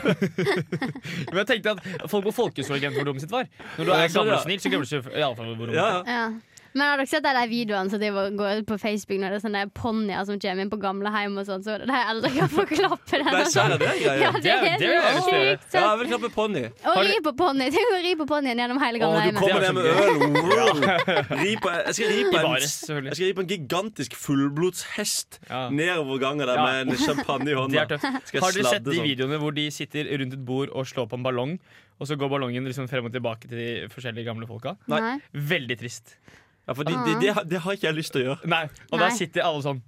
[1.32, 3.48] Men jeg tenkte at folk på folkehøyskole glemte hvor rommet sitt var.
[3.78, 5.80] Når du er gammel og snill, så glemmer du ikke- i alle fall hvor rommet
[5.80, 6.36] Ja, sitt er.
[6.76, 8.02] Men har dere sett de videoene som
[8.36, 11.46] går ut på Facebook når det er sånne ponnier som kommer inn på gamlehjem og
[11.48, 13.30] sånn, så de eldre kan få klappe den?
[13.32, 15.70] Nei, serr, det ja, Ja, det Det er- det sjukt.
[15.78, 16.66] Ja, jeg vil klappe ponni.
[16.92, 17.70] Og ri på ponni.
[17.72, 21.40] Tenk å ri på ponnien gjennom hele Å, du kommer er der med øl.
[21.46, 25.70] Ri på, jeg skal ri på en, jeg skal ri på en gigantisk fullblodshest Ja.
[25.72, 27.88] nedover gangen der med en champagne i Det hånda.
[28.04, 29.08] Har dere sett de sånn?
[29.08, 31.56] videoene hvor de sitter rundt et bord og slår på en ballong,
[32.00, 34.76] og så går ballongen liksom frem og tilbake til de forskjellige gamle folka?
[34.92, 35.16] Nei.
[35.32, 36.18] Veldig trist.
[36.66, 38.50] Ja, for det, de, de, de, har ikke jeg lyst til å gjøre.
[38.50, 39.04] Nei, Og Nei.
[39.06, 39.82] der sitter alle sånn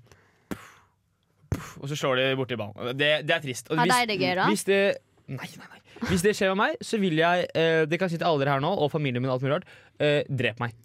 [1.81, 2.93] Og så slår de borti ballen.
[2.97, 3.69] Det, det er trist.
[3.71, 4.47] Og hvis- de det gøy, da?
[4.51, 4.81] Hvis det
[5.27, 5.81] Nei, nei, nei.
[6.07, 8.53] Hvis det skjer med meg, så vil jeg eh, Det kan si til alle dere
[8.55, 9.71] her nå, og familien min og alt mulig rart.
[9.99, 10.75] Eh, drep meg.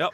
[0.00, 0.08] Ja.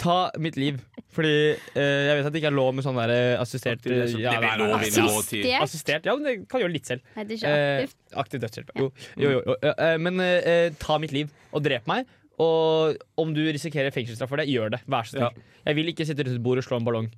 [0.00, 0.78] Ta mitt liv.
[1.12, 4.06] Fordi eh, jeg vet at det ikke er lov med sånn der eh, assistert er
[4.14, 5.06] ja, det er lov nei, nei.
[5.08, 5.62] Assistert?
[5.66, 7.04] Assistert, ja, men det kan gjøre litt selv.
[7.16, 8.72] Ikke Eh, aktiv dødshjelp.
[8.76, 9.56] Jo, jo, jo, jo.
[9.72, 12.06] Eh, men eh, ta mitt liv og drep meg.
[12.42, 14.82] Og om du risikerer fengselsstraff for det, gjør det.
[14.92, 15.44] Vær så snill.
[15.64, 17.08] Jeg vil ikke sitte rundt et bord og slå en ballong.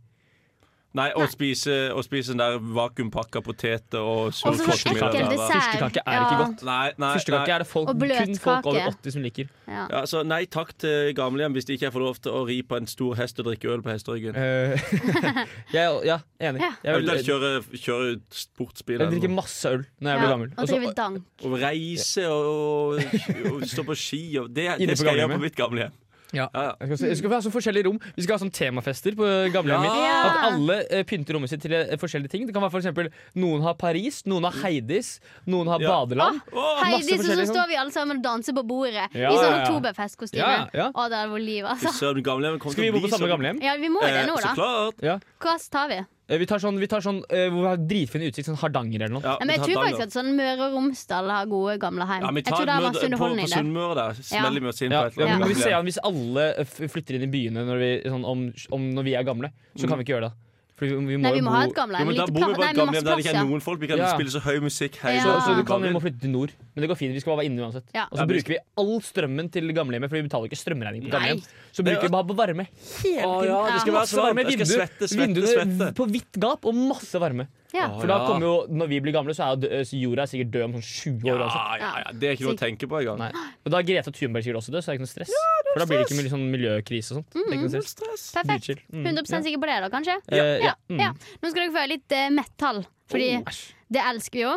[0.97, 5.13] Nei, å spise, å spise den der vakuumpakka poteter og Og så sultkaker ekkel middag
[5.13, 5.29] der, da.
[5.35, 5.53] dessert.
[5.53, 6.39] Fyrstekake er ikke Ja.
[6.41, 6.63] godt.
[6.65, 7.55] Nei, nei, Fyrstekake nei.
[7.55, 9.51] er det folk, Og kun folk over 80 som liker.
[9.69, 9.83] Ja.
[9.93, 12.77] Ja, så nei takk til gamlehjem hvis de ikke får lov til å ri på
[12.81, 14.35] en stor hest og drikke øl på hesteryggen.
[14.35, 15.45] Ja,
[15.77, 16.61] jeg, ja, enig.
[16.65, 16.73] Ja.
[16.83, 17.53] Jeg, vil, da kjøre,
[17.85, 18.99] kjøre sportsbil.
[19.05, 20.51] jeg drikker masse øl når jeg Ja, blir gammel.
[20.57, 21.23] Og Og drive dank.
[21.45, 24.23] Og reise og, og, og stå på ski.
[24.41, 25.93] Og det, det skal jeg gjøre på mitt gamlehjem.
[26.37, 26.49] Ja.
[26.53, 26.73] Ja, ja.
[26.85, 27.99] Jeg skal, jeg skal ha sånn forskjellige rom.
[28.17, 29.89] Vi skal ha sånn temafester på gamlehjemmet.
[29.89, 30.03] mitt.
[30.05, 30.19] Ja.
[30.29, 32.45] At alle eh, pynter rommet sitt til eh, forskjellige ting.
[32.49, 33.09] Det kan være for eksempel
[33.41, 35.15] Noen har Paris, noen har Heidis,
[35.49, 35.89] noen har Ja.
[35.95, 36.41] badeland.
[36.53, 39.49] Åh, Heidis, så, så står vi alle sammen og danser på bordet Ja, i sånn
[39.49, 39.65] ja, ja.
[39.65, 40.45] oktoberfestkostyme.
[40.45, 40.91] Ja, ja.
[40.93, 41.95] Å, det hadde vært liv, altså.
[41.97, 43.63] Skal vi bo på samme gamlehjem?
[43.65, 44.55] Ja, vi må jo det Eh, nå, Så da.
[44.59, 45.03] klart.
[45.03, 45.19] Ja.
[45.41, 45.99] Hva tar vi?
[46.29, 49.01] Eh, Vi tar sånn, vi tar sånn eh, hvor vi har dritfin utsikt, sånn Hardanger
[49.07, 49.23] eller noe.
[49.25, 52.21] Ja, Ja, men jeg tror faktisk at sånn Møre og Romsdal har gode gamleheim.
[52.27, 53.61] ja, vi jeg tror det er masse underholdning på, på.
[53.63, 54.13] Sunnmøre der.
[54.29, 55.57] Smeller vi oss inn Ja, på et ja, eller men annet.
[55.57, 58.45] vi ser an Hvis alle eh, flytter inn i byene når vi, sånn, om,
[58.77, 60.35] om når vi er gamle, så kan vi ikke gjøre det.
[60.79, 62.07] Fordi vi må, Nei, vi må bo ha et Jo, gamlehjem.
[62.07, 63.81] men da bor vi på et gamlehjem der det ikke er noen folk.
[63.81, 64.13] Vi kan Ja.
[64.15, 65.25] spille så høy musikk Hei, Ja.
[65.25, 66.53] så, så du kan, vi må flytte til nord.
[66.79, 67.11] Men det går fint.
[67.17, 67.89] Vi skal bare være inne uansett.
[67.97, 68.05] Ja.
[68.07, 71.11] Og så Ja, bruker vi all strømmen til gamlehjemmet, for vi betaler ikke strømregning på
[71.11, 71.41] gamlehjem.
[71.75, 72.67] Så bruker vi bare på varme
[73.03, 73.51] hele Å, tiden.
[73.51, 74.45] ja, det skal være så varme.
[74.47, 75.89] Vindu- svette, svette, vinduene svette.
[75.99, 77.49] på vidt gap og masse varme.
[77.75, 77.89] Ja.
[77.99, 80.73] For da kommer jo, når vi blir gamle, så er jorda er sikkert død om
[80.79, 81.43] sånn 20 år.
[81.43, 82.13] Ja, ja, ja.
[82.15, 83.19] Det er ikke noe å tenke på engang.
[83.19, 83.33] Nei.
[83.67, 85.35] Og da er Greta Thunberg sikkert også død, så det er ikke noe stress.
[85.75, 87.29] For da blir det ikke mye sånn miljøkrise og sånt.
[87.35, 88.25] Det er ikke noe stress.
[88.39, 88.65] Perfekt.
[88.65, 88.81] Dritchill.
[88.95, 89.05] Mm.
[89.11, 90.17] 100 sikker på det, da, kanskje?
[90.33, 90.47] Ja.
[90.71, 90.75] Ja.
[90.97, 91.11] ja.
[91.43, 92.81] Nå skal dere få høre litt uh, metal,
[93.13, 93.61] fordi Oh,
[93.93, 94.55] det elsker vi jo.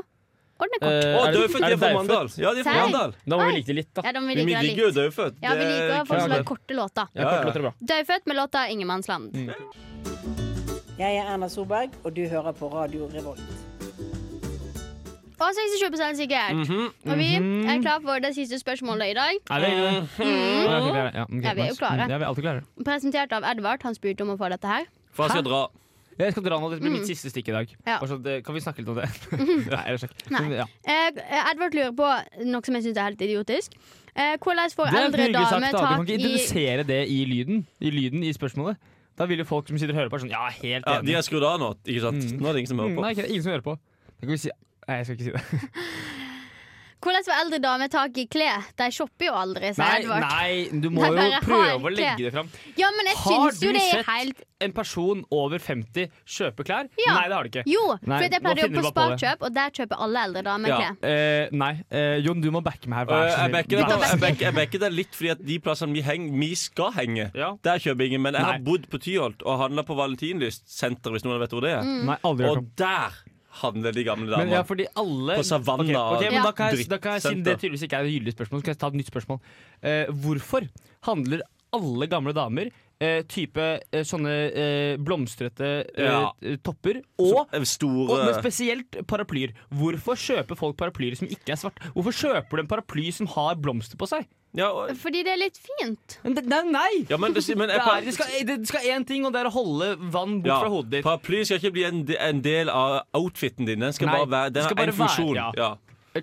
[0.61, 0.91] Og er kort.
[0.91, 2.27] Eh, Å, er det- Dødfødt, er de er det fra Mandal.
[2.37, 3.13] Ja, de er fra Mandal.
[3.25, 3.47] Da må Oi.
[3.51, 4.01] vi like det litt, da.
[4.05, 4.89] ja, da vi liker det jo.
[4.99, 5.35] Dødfødt.
[5.41, 7.07] Ja, vi liker folk som har korte låter.
[7.15, 7.71] Ja, Ja, ja.
[7.91, 9.33] Dødfødt med låta 'Ingenmannsland'.
[9.33, 9.53] Mm.
[10.99, 13.41] Jeg er Erna Solberg, og du hører på Radio Revolt.
[15.41, 16.53] Og 67 sikkert.
[16.53, 16.93] Mhm.
[17.09, 17.29] Og vi
[17.65, 19.33] er klar for det siste spørsmålet i dag.
[19.49, 20.19] Er vi, ok.
[21.43, 22.05] Ja, vi er jo klare.
[22.05, 22.61] Mm, Ja, vi er alltid klare.
[22.85, 23.81] Presentert av Edvard.
[23.83, 24.85] Han spurte om å få dette her.
[25.11, 25.67] For jeg skal dra.
[26.21, 27.67] Jeg skal dra nå, Det blir mitt siste stikk i dag.
[27.71, 27.87] Mm.
[27.87, 27.97] Ja.
[28.03, 29.09] Bare det- kan vi snakke litt om det?
[29.71, 30.29] Nei, ellers ikke.
[30.31, 30.41] Nei.
[30.41, 30.65] Men, ja.
[30.85, 32.09] Eh, Edvard lurer på
[32.45, 33.75] noe som jeg syns er helt idiotisk.
[34.15, 35.71] Eh, hvordan får Det er eldre hyggelig sagt, damer da.
[35.71, 38.77] Du kan tak ikke i det i lyden, i lyden i spørsmålet.
[39.17, 41.05] Da vil jo folk som sitter og hører på, sånn Ja, helt Ja, enig.
[41.05, 41.73] de har skrudd av nå.
[41.85, 42.23] Ikke sant?
[42.23, 42.39] Mm.
[42.41, 43.01] Nå er det ingen som hører Mm, på.
[43.01, 43.75] Nei, ikke, ingen som hører på.
[44.19, 44.49] Da kan vi si
[44.87, 45.41] Nei, jeg skal ikke si det.
[47.01, 48.67] Hvordan får eldre damer tak i klær?
[48.77, 50.21] De shopper jo aldri, sier Nei, Edvard.
[50.21, 52.49] nei, du må jo prøve å legge det fram.
[52.77, 56.11] Ja, men jeg Har syns jo du det er sett helt en person over 50
[56.29, 56.85] kjøpe klær?
[57.01, 57.15] Ja.
[57.17, 57.63] Nei, det har du ikke.
[57.65, 58.91] Jo, Nei, for jeg pleier pleide jo på.
[58.91, 60.77] Sparkjøp, og der kjøper alle eldre damer Ja.
[60.77, 60.99] klær.
[61.01, 63.05] Uh, nei, uh, Jon, du må backe meg her.
[63.09, 64.37] Vær så jeg snill.
[64.45, 67.55] jeg backer- deg litt fordi at de plassene vi, henger, vi skal henge, Ja.
[67.63, 68.21] der kjøper ingen.
[68.21, 71.73] Men jeg har bodd på Tyholt og handla på Valentinlyst-senter, hvis noen vet hvor det
[71.79, 71.81] er.
[71.81, 72.05] Mm.
[72.05, 72.45] Nei, aldri.
[72.53, 73.11] Og der
[73.61, 76.43] handler de gamle damene ja, alle På Savanna okay, okay, men Ja.
[76.47, 78.67] da kan jeg, da kan jeg Siden det tydeligvis ikke er et gyldig spørsmål, så
[78.67, 79.41] kan jeg ta et nytt spørsmål.
[79.81, 80.67] Eh, hvorfor
[81.07, 81.43] handler
[81.75, 86.55] alle gamle damer eh, type eh, sånne eh, blomstrete eh, Ja.
[86.63, 89.55] topper og eh, og, spesielt paraplyer.
[89.73, 91.79] Hvorfor kjøper folk paraplyer som ikke er svart?
[91.95, 94.27] Hvorfor kjøper du en paraply som har blomster på seg?
[94.57, 96.17] Ja, og, Fordi det er litt fint.
[96.25, 96.63] Men det, nei!
[96.73, 96.89] nei.
[97.09, 99.53] ja, men, det, men er, det, skal, det skal én ting, og det er å
[99.55, 101.05] holde vann bort ja, fra hodet ditt.
[101.07, 103.79] Paraply skal ikke bli en, en del av outfiten din.
[103.79, 105.33] Den skal Nei, bare være Den skal bare en funksjon.
[105.37, 105.71] være- ja.
[105.71, 105.77] Ja.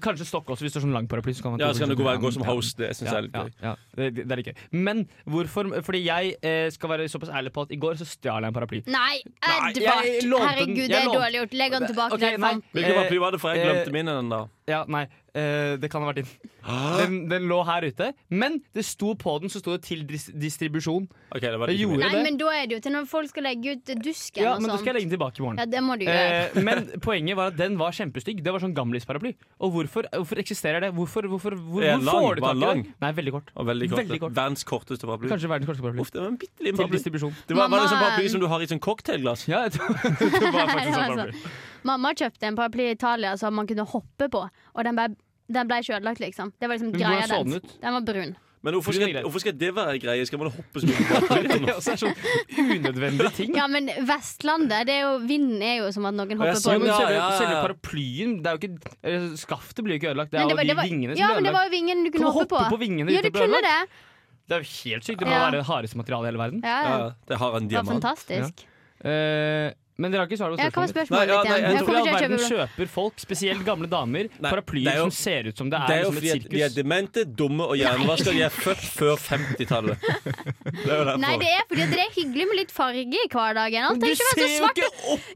[0.04, 1.32] Kanskje stokk også, hvis du har sånn lang paraply.
[1.32, 2.76] Så kan man Ja, så kan du gå, gå som host.
[2.76, 3.52] Det syns jeg er litt ja, gøy.
[3.64, 4.58] ja, det, det er litt gøy.
[4.84, 8.44] Men hvorfor Fordi jeg eh, skal være såpass ærlig på at i går så stjal
[8.44, 8.82] jeg en paraply.
[8.84, 10.04] Nei, Edvard!
[10.04, 11.56] Herregud, det er dårlig gjort.
[11.62, 12.52] Legg den tilbake Ok, der den nei.
[12.58, 12.68] fant.
[12.76, 13.40] Hvilken Eh, paraply var det?
[13.40, 14.42] For jeg eh, glemte min en da.
[14.68, 15.07] Ja, nei,
[15.38, 16.31] Uh, det kan ha vært din.
[16.98, 18.09] Den, den lå her ute.
[18.33, 21.04] Men det sto på den så sto det 'til dis distribusjon'.
[21.31, 21.98] Ok, det var Det ikke.
[22.00, 22.22] Nei, det.
[22.24, 24.74] men da er det jo til når folk skal legge ut dusken Ja, men da
[24.74, 24.81] sånn.
[24.83, 25.59] skal jeg legge den tilbake i morgen.
[25.61, 26.57] Ja, det må du gjøre.
[26.57, 28.42] uh, men poenget var at den var kjempestygg.
[28.42, 29.35] Det var sånn gamlisparaply.
[29.61, 30.90] Og hvorfor, hvorfor eksisterer det?
[30.96, 32.24] Hvorfor, hvorfor, hvor, Er hvor lang?
[32.24, 32.83] får du Var tak i lang?
[32.83, 32.94] det?
[33.00, 33.48] Nei, veldig kort.
[33.54, 33.98] Og veldig kort.
[34.02, 34.33] Veldig kort.
[34.35, 35.28] Verdens korteste paraply.
[35.28, 36.00] Kanskje verdens korteste paraply.
[36.02, 36.96] Uff, det var en bitte liten Til paraply.
[36.98, 37.35] distribusjon.
[37.46, 39.46] Det var, var det sånn Mamma- paraply som du har i sånn cocktailglass?
[39.46, 39.88] Ja, jeg tror
[40.42, 41.40] det var faktisk sånn paraply.
[41.84, 45.08] Mamma kjøpte en paraply i Italia som man kunne hoppe på, og den ble,
[45.52, 46.52] den ble ikke ødelagt, liksom.
[46.60, 47.64] Det var liksom Men greia hvordan så den dens.
[47.64, 47.80] ut?
[47.82, 48.36] Den var brun.
[48.60, 50.26] Men hvorfor skal, hvorfor skal det være greie?
[50.26, 51.36] Skal man hoppe så mye på?
[51.46, 52.16] Det er også sånn
[52.58, 53.54] unødvendige ting.
[53.54, 56.74] Ja, men Vestlandet, det er jo, vinden er jo som at noen hopper på så
[56.74, 57.28] men selve, ja, ja.
[57.38, 60.34] selve paraplyen det er jo ikke, eller, Skaftet blir jo ikke ødelagt.
[60.34, 61.22] Det er jo de vingene som blir ødelagt.
[61.22, 62.59] Ja, men det var jo vingen du kunne hoppe på.
[62.64, 63.76] hoppe på vingene Ja, du kunne det.
[64.48, 65.18] Det er jo helt sykt.
[65.22, 65.40] Det må Ja.
[65.46, 66.61] være det hardeste materialet i hele verden.
[66.64, 67.88] Ja, Ja, det har en diamant.
[67.88, 68.66] det var fantastisk.
[68.66, 68.66] fantastisk.
[69.05, 70.94] Eh, Men dere har ikke svar på hva spørsmålet mitt.
[70.94, 71.59] spørsmålet Nei, ja, nei, igjen?
[71.59, 72.68] jeg Jeg tror kommer i all ikke til å verden kjøpe blå.
[72.78, 75.78] kjøper folk, spesielt gamle damer, Nei, det paraplyer er jo- som ser ut som det
[75.78, 76.74] Det er, er jo som fordi et at de er sirkus?
[76.78, 78.30] demente, dumme og hjernevaska.
[78.30, 79.99] De er født før 50-tallet.
[80.68, 81.18] Det er jo derfor.
[81.18, 83.82] Nei, det er fordi at det er hyggelig med litt farge i hverdagen.
[83.88, 84.78] Alt Du trenger ikke være ser så jo svart.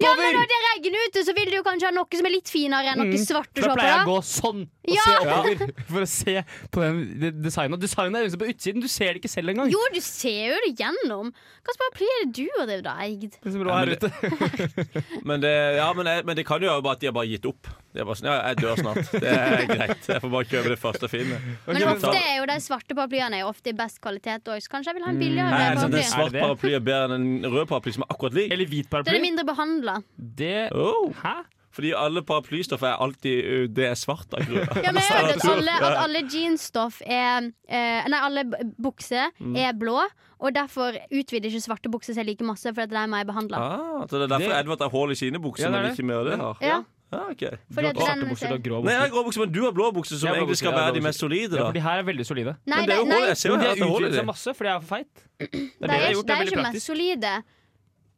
[0.05, 2.31] Ja, men når det regner ute, så vil du jo kanskje ha noe som er
[2.37, 3.77] litt finere enn noe svart å For se på.
[3.81, 4.13] pleier jeg å da.
[4.13, 5.03] gå sånn og Ja.
[5.03, 6.37] se oppover for å se
[6.71, 7.81] på den det designet.
[7.81, 9.71] Designet er jo på utsiden, du ser det ikke selv engang.
[9.73, 11.33] Jo, du ser jo det gjennom.
[11.63, 13.31] Hva paraply er det du har drevet og eid?
[13.43, 14.52] Det er så bra Ja, her ute.
[15.29, 17.31] Men det, ja, men, jeg, men det kan jo være bare at de har bare
[17.31, 17.69] gitt opp.
[17.93, 19.11] De er bare sånn, ja, jeg dør snart.
[19.13, 20.09] Det er greit.
[20.09, 21.47] Jeg får bare kjøpe det første jeg finner.
[21.67, 24.73] Men men ofte er jo de svarte paraplyene er ofte i best kvalitet òg, så
[24.77, 26.03] kanskje jeg vil ha en billigere Nei, altså, paraply.
[26.03, 26.45] en svart Er det det?
[26.47, 28.53] paraply er bedre enn en rød paraply som er akkurat lik.
[28.57, 29.11] Eller hvit paraply.
[29.13, 29.97] Den er mindre behandla.
[30.43, 31.13] Det Oh.
[31.23, 31.37] Hæ?
[31.73, 34.67] Fordi alle paraplystoffer er alltid uh, Det er svart av grunn.
[34.85, 38.45] Ja, men jeg har hørt at alle, at alle jeansstoff er eh, Nei, alle
[38.77, 39.57] bukser Mm.
[39.57, 39.99] er blå,
[40.43, 43.57] og derfor utvider ikke svarte bukser seg like masse, for det de er mer behandla.
[43.59, 45.83] Ah, så det er derfor Det- Edvard har hull i sine bukser, Ja, det er
[45.83, 46.59] men ikke mer det har?
[46.61, 47.41] Ja, Ah, ok.
[47.45, 49.13] Du har svarte bukser og grå Nei, jeg har bukser.
[49.13, 51.57] grå bukser, men du har blå bukser, som egentlig skal bukser, være de mest solide.
[51.59, 52.55] Ja, for de her er veldig solide.
[52.65, 54.13] Nei, Men det er jo nei, hull, jeg ser jo her at det holder i
[54.17, 54.25] det.
[54.27, 55.13] masse, for jeg er for feit.
[55.39, 57.33] Det er det er, Det er er ikke mest solide.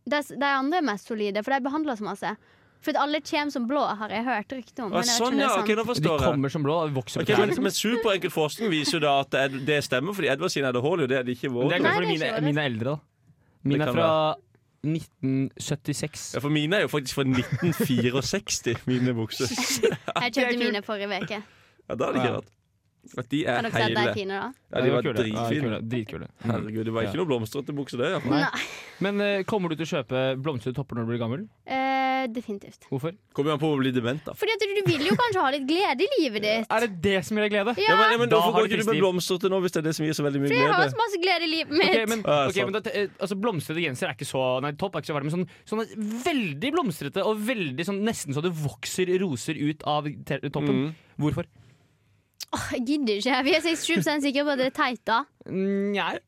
[0.06, 2.36] De, de andre er mest solide, for de behandler så masse.
[2.84, 4.92] For at alle kommer som blå, har jeg hørt rykte om.
[4.92, 5.48] Ah, sånn, ja.
[5.56, 6.26] okay, ok, nå De forstår jeg.
[6.28, 7.62] kommer som blå vokser Ok, på men, trærne.
[7.64, 11.06] men superenkel forskning viser jo da at det, det stemmer, fordi Edvard sine hadde hull,
[11.08, 11.70] det det ikke våre.
[11.72, 12.98] det er Nei, kanskje fordi det er mine, ikke mine er eldre, da.
[13.64, 14.10] Mine er fra
[14.84, 16.34] 1976.
[16.36, 19.48] Ja, for mine er jo faktisk fra 1964, mine bukser.
[20.24, 21.38] Jeg kjøpte mine forrige uke.
[21.88, 22.34] Ja, da er det ikke Ja.
[22.36, 22.50] rart.
[23.20, 24.46] At de er Kan dere si at de er fine, da?
[24.72, 25.12] Ja, de var kule.
[25.12, 25.60] Ja, dritfine.
[25.64, 25.78] kule.
[25.92, 26.26] Dritkule.
[26.40, 26.50] Mm.
[26.54, 27.20] Herregud, det var ikke Ja.
[27.20, 28.12] noe blomstrete bukser, det.
[29.04, 31.42] Men uh, kommer du til å kjøpe blomstrete topper når du blir gammel?
[31.68, 31.93] Eh,
[32.32, 32.86] definitivt.
[32.88, 33.12] Hvorfor?
[33.36, 34.32] Kommer an på å bli dement, da.
[34.38, 36.66] Fordi at du vil jo kanskje ha litt glede i livet ditt.
[36.72, 37.74] Er det det som gir deg glede?
[37.82, 39.60] Ja, Ja, men, men Da Hvorfor har går du ikke du med blomster til nå,
[39.64, 40.94] hvis det er det som gir så veldig mye for jeg har glede?
[40.94, 41.94] så masse glede i livet mitt.
[41.94, 42.70] Ok, men, Ja, ok, sant.
[42.70, 45.28] men da, eh, altså Blomstrete genser er ikke så Nei, topp er ikke så varm,
[45.28, 50.06] men sånn, sånn veldig blomstrete og veldig sånn nesten så det vokser roser ut av
[50.24, 50.86] te toppen.
[50.88, 50.94] Mm.
[51.20, 51.46] Hvorfor?
[52.54, 53.38] Åh, jeg gidder ikke.
[53.48, 55.24] Vi er 67 sikre på at det er teit, da.
[55.50, 56.18] Nei.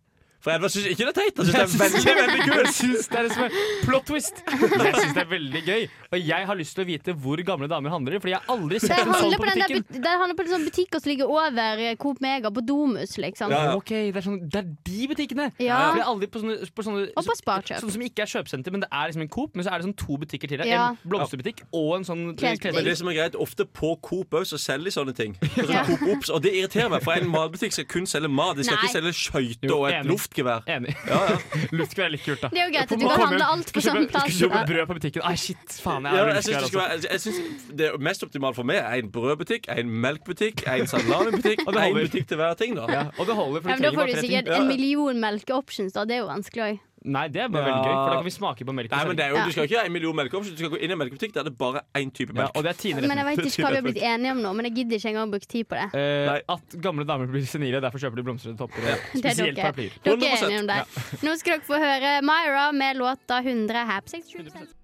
[0.45, 1.39] For Edvard syns ikke det er teit.
[1.41, 3.09] Han syns det er veldig, veldig Jeg kult.
[3.11, 3.55] det er det som er
[3.87, 4.43] plot twist.
[4.47, 5.87] Jeg syns det er veldig gøy.
[6.13, 8.79] Og jeg har lyst til å vite hvor gamle damer handler, Fordi jeg har aldri
[8.79, 9.83] sett en sånn på der, butikken.
[9.83, 13.17] but- det handler på en sånn butikk som ligger over eh, Coop Mega, på Domus,
[13.19, 13.51] liksom.
[13.51, 13.75] Ja, ja.
[13.77, 15.49] Ok, det er, sånn, det er de butikkene!
[15.59, 15.81] Ja.
[15.91, 17.81] For jeg er aldri på sånne, på sånne Og på Sparkjøp.
[17.83, 19.89] Sånn som ikke er kjøpesenter, men det er liksom en Coop, men så er det
[19.89, 20.69] sånn to butikker til det.
[20.71, 20.91] Ja.
[20.95, 22.75] En blomsterbutikk og en sånn Klesbutikk.
[22.79, 25.35] Men det som er greit, ofte på Coop også, så selger de sånne ting.
[25.43, 25.83] På sånn Ja.
[25.91, 28.57] Coop Ops, og det irriterer meg, for en matbutikk skal kun selge mat.
[28.57, 28.87] De skal Nei.
[28.87, 30.15] ikke selge skøyter og et enig.
[30.27, 30.63] Luftgevær.
[30.67, 30.95] Enig.
[31.07, 31.37] Ja, ja.
[31.79, 32.51] Luftgevær er litt kult, da.
[32.53, 34.27] Det er jo greit at du kan handle alt på samme plass.
[34.27, 35.25] Skal kjøpe brød på butikken.
[35.27, 36.09] Ai, shit, faen.
[36.09, 38.81] Jeg Ja, jeg syns det, luftgevær være, jeg synes det er mest optimale for meg
[38.83, 42.77] er en brødbutikk, en melkbutikk, en salamibutikk Og en butikk til hver ting.
[42.77, 45.97] da Ja, og det holder, for Ja, men da får du sikkert en million melkeoptions,
[45.97, 46.05] da.
[46.05, 46.85] Det er jo vanskelig òg.
[47.07, 47.71] Nei, det er bare Ja.
[47.71, 48.91] veldig gøy, for da kan vi smake på melk.
[48.91, 49.45] Nei, men det er jo, Ja.
[49.47, 50.57] Du skal ikke ha en million melkeoptioner.
[50.57, 52.51] Du skal gå inn i en melkebutikk der det er bare én type melk.
[52.51, 52.59] ja.
[52.59, 53.09] Og det er tineretten.
[53.09, 55.11] Men jeg vet ikke hva vi har blitt enige om nå, men jeg gidder ikke
[55.13, 55.87] engang å bruke tid på det.
[55.95, 58.83] Eh, at gamle damer blir senile, derfor kjøper de blomstrete topper.
[59.15, 59.93] Det er spesielt paraplyer.
[60.03, 61.23] Dere er enige om det.
[61.23, 64.75] Nå skal dere få høre Myra med låta 100 her på 67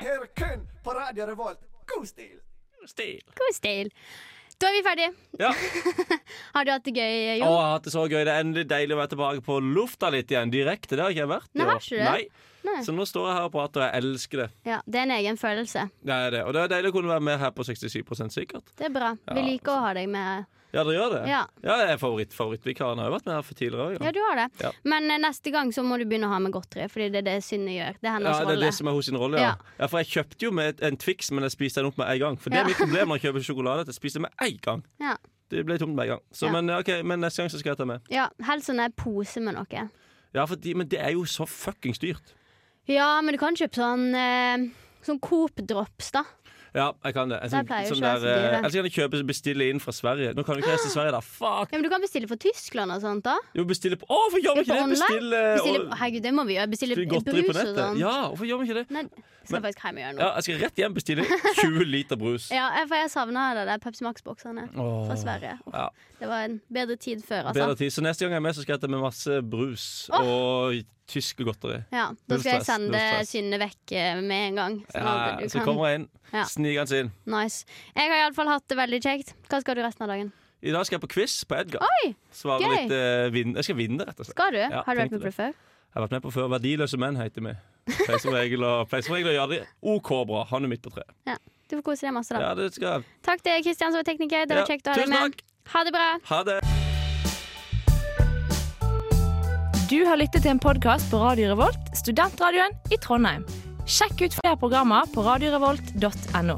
[0.00, 1.58] Her kun på Radio Revolt.
[1.86, 2.38] God stil!
[2.86, 3.20] Stil.
[3.34, 3.90] God stil.
[4.64, 5.10] Da er vi ferdige.
[5.36, 5.50] Ja.
[6.54, 8.22] Har du hatt det gøy, Å, jeg har hatt det så gøy.
[8.24, 10.52] Det er endelig deilig å være tilbake på lufta litt igjen.
[10.54, 10.96] Direkte.
[10.96, 11.50] Det har ikke jeg vært.
[11.52, 12.06] Nei, har ikke det?
[12.08, 12.53] Nei.
[12.64, 12.80] Nei.
[12.82, 14.50] Så nå står jeg her og prater, og jeg elsker det.
[14.64, 15.90] Ja, Det er en egen følelse.
[16.02, 16.44] Det er det.
[16.46, 18.64] Og det er deilig å kunne være med her på 67% sikkert.
[18.78, 19.14] Det er bra.
[19.28, 20.46] Vi Ja, liker å ha deg med.
[20.74, 21.28] Ja, dere gjør det?
[21.30, 21.42] Ja.
[21.62, 22.98] jeg er favoritt, favorittvikaren.
[22.98, 24.02] Har jo vært med her for tidligere òg.
[24.02, 24.46] Ja, du har det.
[24.64, 24.70] Ja.
[24.82, 27.28] Men eh, neste gang så må du begynne å ha med godteri, Fordi det er
[27.28, 27.94] det Synne gjør.
[28.00, 28.66] Det er hennes Ja, det er rolle.
[28.66, 29.52] det som er hos sin rolle, ja.
[29.54, 29.76] Ja.
[29.78, 29.86] ja.
[29.86, 32.36] For jeg kjøpte jo med en Twix, men jeg spiste den opp med en gang.
[32.40, 32.64] For det Ja.
[32.64, 34.82] er mitt problem når jeg kjøper sjokolade, at jeg spiser med en gang.
[35.00, 35.14] Ja.
[35.50, 36.20] Det ble tomt med en gang.
[36.32, 36.52] Så, Ja.
[36.52, 38.00] men, okay, men neste gang så skal jeg ta med.
[38.10, 39.90] Ja, Helst sånn en pose med noe.
[40.34, 42.34] Ja, for de, Men det er jo så fuckings dyrt.
[42.90, 44.64] Ja, men du kan kjøpe sånn eh,
[45.04, 46.24] Sånn Coop Drops, da.
[46.74, 47.36] Ja, jeg kan det.
[47.44, 50.32] En sånn, sånn der, eh, Ellers kan jeg kjøpe bestille inn fra Sverige.
[50.34, 51.20] Nå kan du ikke reise til Sverige, da.
[51.22, 51.70] Fuck!
[51.70, 53.22] Ja, men Du kan bestille fra Tyskland og sånt.
[53.22, 54.88] da Jo, bestille på Å, hvorfor gjør vi ikke det?
[54.96, 56.70] Bestille, Bestille, og- herregud, det må vi gjøre.
[56.72, 58.00] Bestille brus og sånn.
[58.02, 58.90] Ja, hvorfor gjør vi ikke det?
[58.90, 59.04] Nei,
[59.44, 60.24] skal jeg faktisk hjem og gjøre noe.
[60.24, 61.24] Ja, jeg skal rett hjem bestille
[61.62, 62.50] 20 liter brus.
[62.58, 65.54] Ja, for jeg savna det der Pepsi Max-boksene fra Sverige.
[65.70, 65.88] Ja.
[66.24, 67.60] Det var en bedre tid før, altså.
[67.60, 67.92] Bedre tid.
[67.92, 70.24] Så neste gang jeg er med, så skal jeg ta med masse brus oh!
[70.24, 70.78] og
[71.10, 71.82] tyske godteri.
[71.92, 73.02] Ja, Da skal jeg sende.
[73.28, 74.78] Synne vekk eh, med en gang.
[74.88, 76.08] Sånn Ja, du så kan kommer jeg inn.
[76.32, 76.46] Ja.
[76.48, 77.12] Sniker han inn.
[77.34, 77.68] Nice.
[77.92, 79.34] Jeg har iallfall hatt det veldig kjekt.
[79.50, 80.32] Hva skal du resten av dagen?
[80.64, 81.84] I dag skal jeg på quiz på Edgar.
[81.84, 82.72] Oi, Svare gøy.
[82.72, 83.52] litt uh, vin...
[83.60, 84.32] Jeg skal vinne, rett og slett.
[84.38, 84.62] Skal du?
[84.62, 85.52] Ja, har du vært med på det før?
[85.52, 86.48] Jeg har vært med på før.
[86.56, 87.52] Verdiløse menn heter vi.
[87.92, 89.60] Pleier som regel å gjøre det
[89.92, 90.46] OK bra.
[90.54, 91.12] Han er midt på treet.
[91.68, 92.68] Du får kose deg masse, da.
[92.80, 92.96] Ja.
[93.24, 94.48] Takk til Kristian som var tekniker.
[94.48, 95.36] Det var Ja, kjekt å ha deg med.
[95.36, 95.44] takk.
[95.72, 96.18] Ha det bra.
[96.28, 96.60] Ha det.
[99.90, 103.44] Du har lyttet til en podkast på Radio Revolt, studentradioen i Trondheim.
[103.86, 106.56] Sjekk ut flere programmer på radiorevolt.no.